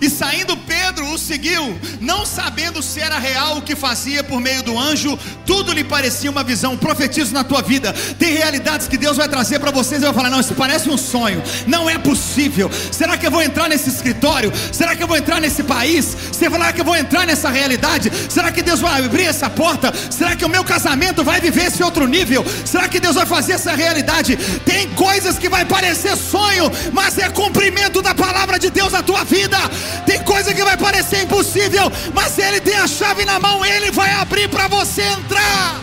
E 0.00 0.08
saindo 0.08 0.56
Pedro 0.56 1.06
o 1.12 1.18
seguiu, 1.18 1.78
não 2.00 2.24
sabendo 2.24 2.82
se 2.82 3.00
era 3.00 3.18
real 3.18 3.58
o 3.58 3.62
que 3.62 3.76
fazia 3.76 4.22
por 4.22 4.40
meio 4.40 4.62
do 4.62 4.78
anjo, 4.78 5.18
tudo 5.46 5.72
lhe 5.72 5.84
parecia 5.84 6.30
uma 6.30 6.44
visão. 6.44 6.76
Profetizo 6.76 7.32
na 7.32 7.44
tua 7.44 7.62
vida. 7.62 7.92
Tem 8.18 8.34
realidades 8.34 8.88
que 8.88 8.96
Deus 8.96 9.16
vai 9.16 9.28
trazer 9.28 9.58
para 9.58 9.70
vocês 9.70 10.02
e 10.02 10.04
vai 10.04 10.14
falar: 10.14 10.30
não, 10.30 10.40
isso 10.40 10.54
parece 10.54 10.88
um 10.88 10.96
sonho, 10.96 11.42
não 11.66 11.88
é 11.88 11.98
possível. 11.98 12.70
Será 12.90 13.16
que 13.16 13.26
eu 13.26 13.30
vou 13.30 13.42
entrar 13.42 13.68
nesse 13.68 13.88
escritório? 13.88 14.52
Será 14.72 14.94
que 14.94 15.02
eu 15.02 15.08
vou 15.08 15.16
entrar 15.16 15.40
nesse 15.40 15.62
país? 15.62 16.16
Será 16.32 16.72
que 16.72 16.80
eu 16.80 16.84
vou 16.84 16.96
entrar 16.96 17.26
nessa 17.26 17.48
realidade? 17.50 18.10
Será 18.28 18.50
que 18.50 18.62
Deus 18.62 18.80
vai 18.80 19.04
abrir 19.04 19.24
essa 19.24 19.48
porta? 19.48 19.92
Será 20.10 20.36
que 20.36 20.44
o 20.44 20.48
meu 20.48 20.64
casamento 20.64 21.24
vai 21.24 21.40
viver 21.40 21.66
esse 21.66 21.82
outro 21.82 22.06
nível? 22.06 22.44
Será 22.64 22.88
que 22.88 23.00
Deus 23.00 23.14
vai 23.14 23.26
fazer 23.26 23.52
essa 23.52 23.74
realidade? 23.74 24.36
Tem 24.64 24.88
coisas 24.90 25.38
que 25.38 25.48
vai 25.48 25.64
parecer 25.64 26.16
sonho, 26.16 26.70
mas 26.92 27.18
é 27.18 27.28
cumprimento 27.28 28.02
da 28.02 28.14
palavra 28.14 28.58
de 28.58 28.70
Deus 28.70 28.92
na 28.92 29.02
tua 29.02 29.24
vida. 29.24 29.58
Tem 30.06 30.22
coisa 30.22 30.54
que 30.54 30.64
vai 30.64 30.76
parecer 30.76 31.22
impossível, 31.22 31.90
mas 32.14 32.38
Ele 32.38 32.60
tem 32.60 32.76
a 32.76 32.86
chave 32.86 33.24
na 33.24 33.38
mão, 33.38 33.64
Ele 33.64 33.90
vai 33.90 34.12
abrir 34.12 34.48
para 34.48 34.68
você 34.68 35.02
entrar. 35.02 35.80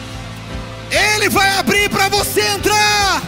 Ele 0.90 1.30
vai 1.30 1.50
abrir 1.58 1.90
para 1.90 2.08
você 2.10 2.42
entrar. 2.42 3.22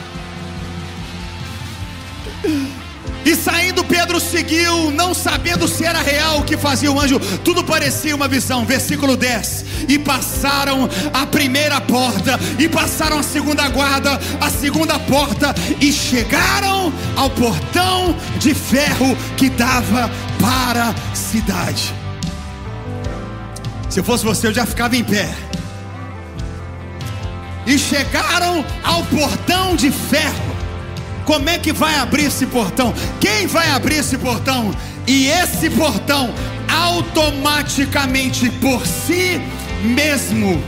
E 3.26 3.36
saindo 3.36 3.84
Pedro 3.84 4.20
seguiu, 4.20 4.92
não 4.92 5.14
sabendo 5.14 5.68
se 5.68 5.84
era 5.84 6.02
real 6.02 6.40
o 6.40 6.44
que 6.44 6.58
fazia 6.58 6.92
o 6.92 7.00
anjo, 7.00 7.20
tudo 7.44 7.64
parecia 7.64 8.16
uma 8.16 8.28
visão. 8.28 8.66
Versículo 8.66 9.18
10: 9.18 9.66
E 9.90 10.00
passaram 10.00 10.90
a 11.14 11.26
primeira 11.26 11.82
porta, 11.82 12.40
e 12.58 12.68
passaram 12.68 13.20
a 13.20 13.24
segunda 13.24 13.68
guarda, 13.70 14.20
a 14.40 14.50
segunda 14.50 14.98
porta, 15.00 15.54
e 15.82 15.92
chegaram 15.92 16.94
ao 17.18 17.30
portão 17.30 18.16
de 18.40 18.56
ferro 18.56 19.16
que 19.36 19.50
dava 19.50 20.10
para 20.40 20.90
a 20.90 21.16
cidade. 21.16 21.94
Se 23.90 24.00
eu 24.00 24.04
fosse 24.04 24.24
você, 24.24 24.48
eu 24.48 24.54
já 24.54 24.66
ficava 24.66 24.96
em 24.96 25.04
pé. 25.04 25.30
E 27.66 27.78
chegaram 27.78 28.66
ao 28.84 29.04
portão 29.04 29.76
de 29.76 29.92
ferro 29.92 30.50
como 31.30 31.48
é 31.48 31.60
que 31.60 31.72
vai 31.72 31.94
abrir 31.94 32.24
esse 32.24 32.48
portão? 32.48 32.92
Quem 33.20 33.46
vai 33.46 33.70
abrir 33.70 34.00
esse 34.00 34.18
portão? 34.18 34.74
E 35.06 35.28
esse 35.28 35.70
portão 35.70 36.34
automaticamente 36.68 38.50
por 38.50 38.84
si 38.88 39.40
mesmo 39.84 40.60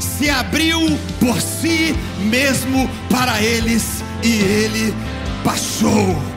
se 0.00 0.30
abriu 0.30 0.98
por 1.20 1.38
si 1.38 1.94
mesmo 2.18 2.88
para 3.10 3.42
eles 3.42 4.02
e 4.22 4.32
ele 4.32 4.94
passou. 5.44 6.35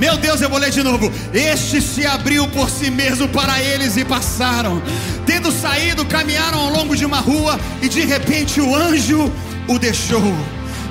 Meu 0.00 0.16
Deus, 0.16 0.40
eu 0.40 0.48
vou 0.48 0.58
ler 0.58 0.70
de 0.70 0.82
novo. 0.82 1.12
Este 1.30 1.78
se 1.82 2.06
abriu 2.06 2.48
por 2.48 2.70
si 2.70 2.90
mesmo 2.90 3.28
para 3.28 3.60
eles 3.60 3.98
e 3.98 4.04
passaram. 4.04 4.82
Tendo 5.26 5.52
saído, 5.52 6.06
caminharam 6.06 6.58
ao 6.58 6.72
longo 6.72 6.96
de 6.96 7.04
uma 7.04 7.18
rua 7.18 7.60
e 7.82 7.88
de 7.88 8.00
repente 8.06 8.62
o 8.62 8.74
anjo 8.74 9.30
o 9.68 9.78
deixou. 9.78 10.34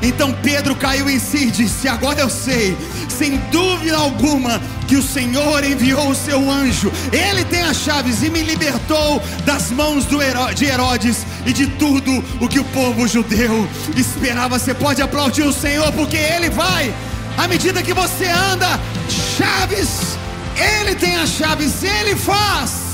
Então 0.03 0.31
Pedro 0.43 0.75
caiu 0.75 1.09
em 1.09 1.17
si 1.17 1.47
e 1.47 1.51
disse: 1.51 1.87
Agora 1.87 2.19
eu 2.21 2.29
sei, 2.29 2.77
sem 3.09 3.37
dúvida 3.51 3.97
alguma, 3.97 4.61
que 4.87 4.95
o 4.95 5.01
Senhor 5.01 5.63
enviou 5.63 6.11
o 6.11 6.15
seu 6.15 6.47
anjo. 6.49 6.91
Ele 7.11 7.43
tem 7.45 7.63
as 7.63 7.77
chaves 7.77 8.21
e 8.21 8.29
me 8.29 8.43
libertou 8.43 9.19
das 9.43 9.71
mãos 9.71 10.05
de 10.55 10.65
Herodes 10.65 11.25
e 11.47 11.51
de 11.51 11.65
tudo 11.65 12.23
o 12.39 12.47
que 12.47 12.59
o 12.59 12.63
povo 12.65 13.07
judeu 13.07 13.67
esperava. 13.97 14.59
Você 14.59 14.75
pode 14.75 15.01
aplaudir 15.01 15.43
o 15.43 15.51
Senhor, 15.51 15.91
porque 15.93 16.15
Ele 16.15 16.51
vai, 16.51 16.93
à 17.39 17.47
medida 17.47 17.81
que 17.81 17.93
você 17.93 18.25
anda, 18.25 18.67
chaves, 19.37 20.17
Ele 20.57 20.93
tem 20.93 21.15
as 21.15 21.29
chaves, 21.29 21.83
Ele 21.83 22.13
faz. 22.15 22.89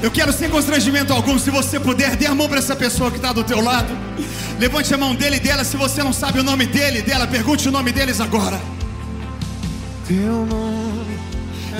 Eu 0.00 0.12
quero 0.12 0.32
sem 0.32 0.48
constrangimento 0.48 1.12
algum, 1.12 1.36
se 1.36 1.50
você 1.50 1.80
puder, 1.80 2.14
dê 2.14 2.26
a 2.26 2.34
mão 2.34 2.48
para 2.48 2.58
essa 2.58 2.76
pessoa 2.76 3.10
que 3.10 3.16
está 3.16 3.32
do 3.32 3.42
teu 3.42 3.60
lado. 3.60 3.92
Levante 4.60 4.94
a 4.94 4.98
mão 4.98 5.12
dele 5.12 5.36
e 5.36 5.40
dela. 5.40 5.64
Se 5.64 5.76
você 5.76 6.04
não 6.04 6.12
sabe 6.12 6.38
o 6.38 6.44
nome 6.44 6.66
dele 6.66 7.00
e 7.00 7.02
dela, 7.02 7.26
pergunte 7.26 7.68
o 7.68 7.72
nome 7.72 7.90
deles 7.90 8.20
agora. 8.20 8.60
Teu 10.06 10.46
nome. 10.46 11.18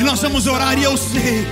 E 0.00 0.02
nós 0.02 0.20
vamos 0.20 0.48
orar 0.48 0.76
e 0.76 0.82
eu 0.82 0.96
sei. 0.96 1.46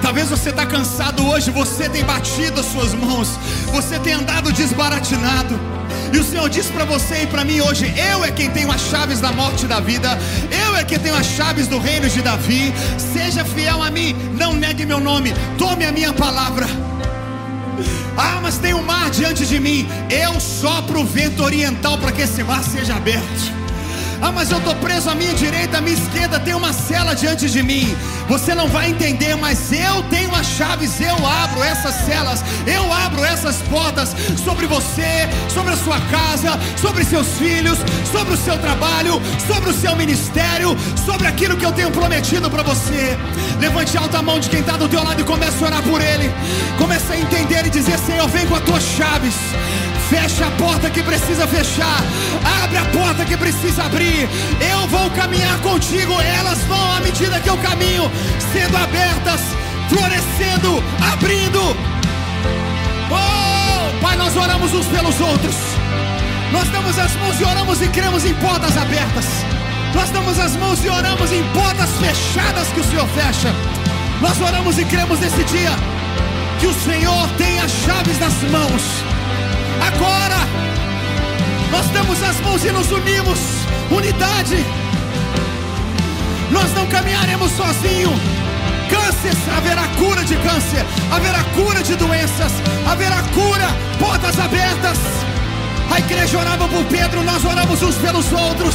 Talvez 0.00 0.28
você 0.28 0.50
está 0.50 0.64
cansado 0.64 1.26
hoje, 1.26 1.50
você 1.50 1.88
tem 1.88 2.04
batido 2.04 2.60
as 2.60 2.66
suas 2.66 2.94
mãos, 2.94 3.28
você 3.72 3.98
tem 3.98 4.12
andado 4.12 4.52
desbaratinado. 4.52 5.75
E 6.12 6.18
o 6.18 6.24
Senhor 6.24 6.48
disse 6.48 6.70
para 6.72 6.84
você 6.84 7.22
e 7.22 7.26
para 7.26 7.44
mim 7.44 7.60
hoje: 7.60 7.92
Eu 7.96 8.24
é 8.24 8.30
quem 8.30 8.50
tenho 8.50 8.70
as 8.70 8.80
chaves 8.80 9.20
da 9.20 9.32
morte 9.32 9.64
e 9.64 9.68
da 9.68 9.80
vida, 9.80 10.18
eu 10.50 10.76
é 10.76 10.84
quem 10.84 10.98
tenho 10.98 11.16
as 11.16 11.26
chaves 11.26 11.66
do 11.66 11.78
reino 11.78 12.08
de 12.08 12.22
Davi. 12.22 12.72
Seja 13.12 13.44
fiel 13.44 13.82
a 13.82 13.90
mim, 13.90 14.14
não 14.38 14.52
negue 14.52 14.86
meu 14.86 15.00
nome, 15.00 15.34
tome 15.58 15.84
a 15.84 15.92
minha 15.92 16.12
palavra. 16.12 16.66
Ah, 18.16 18.40
mas 18.42 18.56
tem 18.56 18.72
um 18.72 18.82
mar 18.82 19.10
diante 19.10 19.44
de 19.44 19.60
mim. 19.60 19.86
Eu 20.10 20.40
sopro 20.40 21.00
o 21.00 21.04
vento 21.04 21.42
oriental 21.42 21.98
para 21.98 22.12
que 22.12 22.22
esse 22.22 22.42
mar 22.42 22.62
seja 22.62 22.96
aberto. 22.96 23.65
Ah, 24.20 24.32
mas 24.32 24.50
eu 24.50 24.58
estou 24.58 24.74
preso 24.76 25.10
à 25.10 25.14
minha 25.14 25.34
direita, 25.34 25.78
à 25.78 25.80
minha 25.80 25.96
esquerda, 25.96 26.40
tem 26.40 26.54
uma 26.54 26.72
cela 26.72 27.14
diante 27.14 27.48
de 27.50 27.62
mim. 27.62 27.96
Você 28.28 28.54
não 28.54 28.68
vai 28.68 28.90
entender, 28.90 29.36
mas 29.36 29.70
eu 29.72 30.02
tenho 30.04 30.34
as 30.34 30.46
chaves, 30.46 31.00
eu 31.00 31.26
abro 31.26 31.62
essas 31.62 31.94
celas, 32.06 32.42
eu 32.66 32.92
abro 32.92 33.24
essas 33.24 33.56
portas 33.62 34.14
sobre 34.44 34.66
você, 34.66 35.28
sobre 35.52 35.72
a 35.72 35.76
sua 35.76 36.00
casa, 36.00 36.58
sobre 36.80 37.04
seus 37.04 37.28
filhos, 37.38 37.78
sobre 38.10 38.34
o 38.34 38.36
seu 38.36 38.58
trabalho, 38.58 39.20
sobre 39.46 39.70
o 39.70 39.74
seu 39.74 39.94
ministério, 39.94 40.76
sobre 41.04 41.26
aquilo 41.26 41.56
que 41.56 41.64
eu 41.64 41.72
tenho 41.72 41.90
prometido 41.90 42.50
para 42.50 42.62
você. 42.62 43.16
Levante 43.60 43.96
alta 43.96 44.18
a 44.18 44.22
mão 44.22 44.40
de 44.40 44.48
quem 44.48 44.60
está 44.60 44.76
do 44.76 44.88
teu 44.88 45.02
lado 45.02 45.20
e 45.20 45.24
comece 45.24 45.62
a 45.62 45.66
orar 45.66 45.82
por 45.82 46.00
ele. 46.00 46.32
Comece 46.78 47.12
a 47.12 47.18
entender 47.18 47.66
e 47.66 47.70
dizer: 47.70 47.98
Senhor, 47.98 48.26
vem 48.28 48.46
com 48.46 48.56
as 48.56 48.64
tuas 48.64 48.82
chaves. 48.82 49.34
Fecha 50.08 50.46
a 50.46 50.50
porta 50.52 50.88
que 50.88 51.02
precisa 51.02 51.48
fechar. 51.48 52.00
Abre 52.62 52.78
a 52.78 52.84
porta 52.86 53.24
que 53.24 53.36
precisa 53.36 53.84
abrir. 53.84 54.28
Eu 54.60 54.86
vou 54.86 55.10
caminhar 55.10 55.58
contigo. 55.58 56.20
Elas 56.20 56.58
vão 56.64 56.92
à 56.92 57.00
medida 57.00 57.40
que 57.40 57.50
eu 57.50 57.58
caminho, 57.58 58.08
sendo 58.52 58.76
abertas, 58.76 59.40
florescendo, 59.88 60.82
abrindo. 61.12 61.60
Oh, 63.10 64.00
Pai, 64.00 64.16
nós 64.16 64.36
oramos 64.36 64.72
uns 64.72 64.86
pelos 64.86 65.20
outros. 65.20 65.56
Nós 66.52 66.68
damos 66.68 66.96
as 66.96 67.12
mãos 67.16 67.40
e 67.40 67.44
oramos 67.44 67.82
e 67.82 67.88
cremos 67.88 68.24
em 68.24 68.34
portas 68.34 68.76
abertas. 68.76 69.24
Nós 69.92 70.10
damos 70.10 70.38
as 70.38 70.54
mãos 70.56 70.84
e 70.84 70.88
oramos 70.88 71.32
em 71.32 71.42
portas 71.48 71.90
fechadas 71.98 72.68
que 72.68 72.80
o 72.80 72.84
Senhor 72.84 73.08
fecha. 73.08 73.52
Nós 74.20 74.40
oramos 74.40 74.78
e 74.78 74.84
cremos 74.84 75.18
nesse 75.18 75.42
dia 75.44 75.72
que 76.60 76.66
o 76.68 76.74
Senhor 76.74 77.28
tem 77.36 77.58
as 77.58 77.72
chaves 77.72 78.20
nas 78.20 78.34
mãos 78.52 79.15
Agora, 79.80 80.38
nós 81.70 81.86
damos 81.88 82.22
as 82.22 82.40
mãos 82.40 82.64
e 82.64 82.70
nos 82.70 82.90
unimos. 82.90 83.38
Unidade. 83.90 84.64
Nós 86.50 86.72
não 86.74 86.86
caminharemos 86.86 87.52
sozinhos. 87.52 88.20
Câncer, 88.88 89.36
haverá 89.56 89.88
cura 89.98 90.24
de 90.24 90.36
câncer, 90.36 90.84
haverá 91.10 91.42
cura 91.56 91.82
de 91.82 91.96
doenças, 91.96 92.52
haverá 92.88 93.22
cura, 93.34 93.66
portas 93.98 94.38
abertas. 94.38 94.98
A 95.92 95.98
igreja 95.98 96.38
orava 96.38 96.68
por 96.68 96.84
Pedro, 96.84 97.22
nós 97.22 97.44
oramos 97.44 97.82
uns 97.82 97.96
pelos 97.96 98.32
outros. 98.32 98.74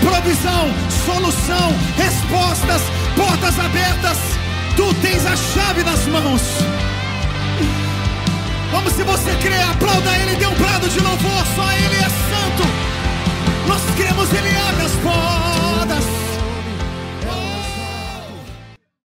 Provisão, 0.00 0.70
solução, 1.06 1.74
respostas, 1.96 2.82
portas 3.16 3.58
abertas. 3.58 4.18
Tu 4.76 4.94
tens 4.94 5.26
a 5.26 5.36
chave 5.36 5.82
nas 5.82 6.06
mãos. 6.06 6.42
Vamos, 8.70 8.92
se 8.92 9.02
você 9.02 9.34
crê, 9.36 9.60
aplauda 9.62 10.16
Ele, 10.18 10.36
dê 10.36 10.46
um 10.46 10.54
brado 10.54 10.88
de 10.88 11.00
louvor, 11.00 11.46
só 11.56 11.72
Ele 11.72 11.96
é 11.96 12.08
santo. 12.08 12.64
Nós 13.66 13.82
queremos 13.96 14.32
Ele 14.32 14.56
abre 14.56 14.84
as 14.84 14.92
portas. 14.92 15.67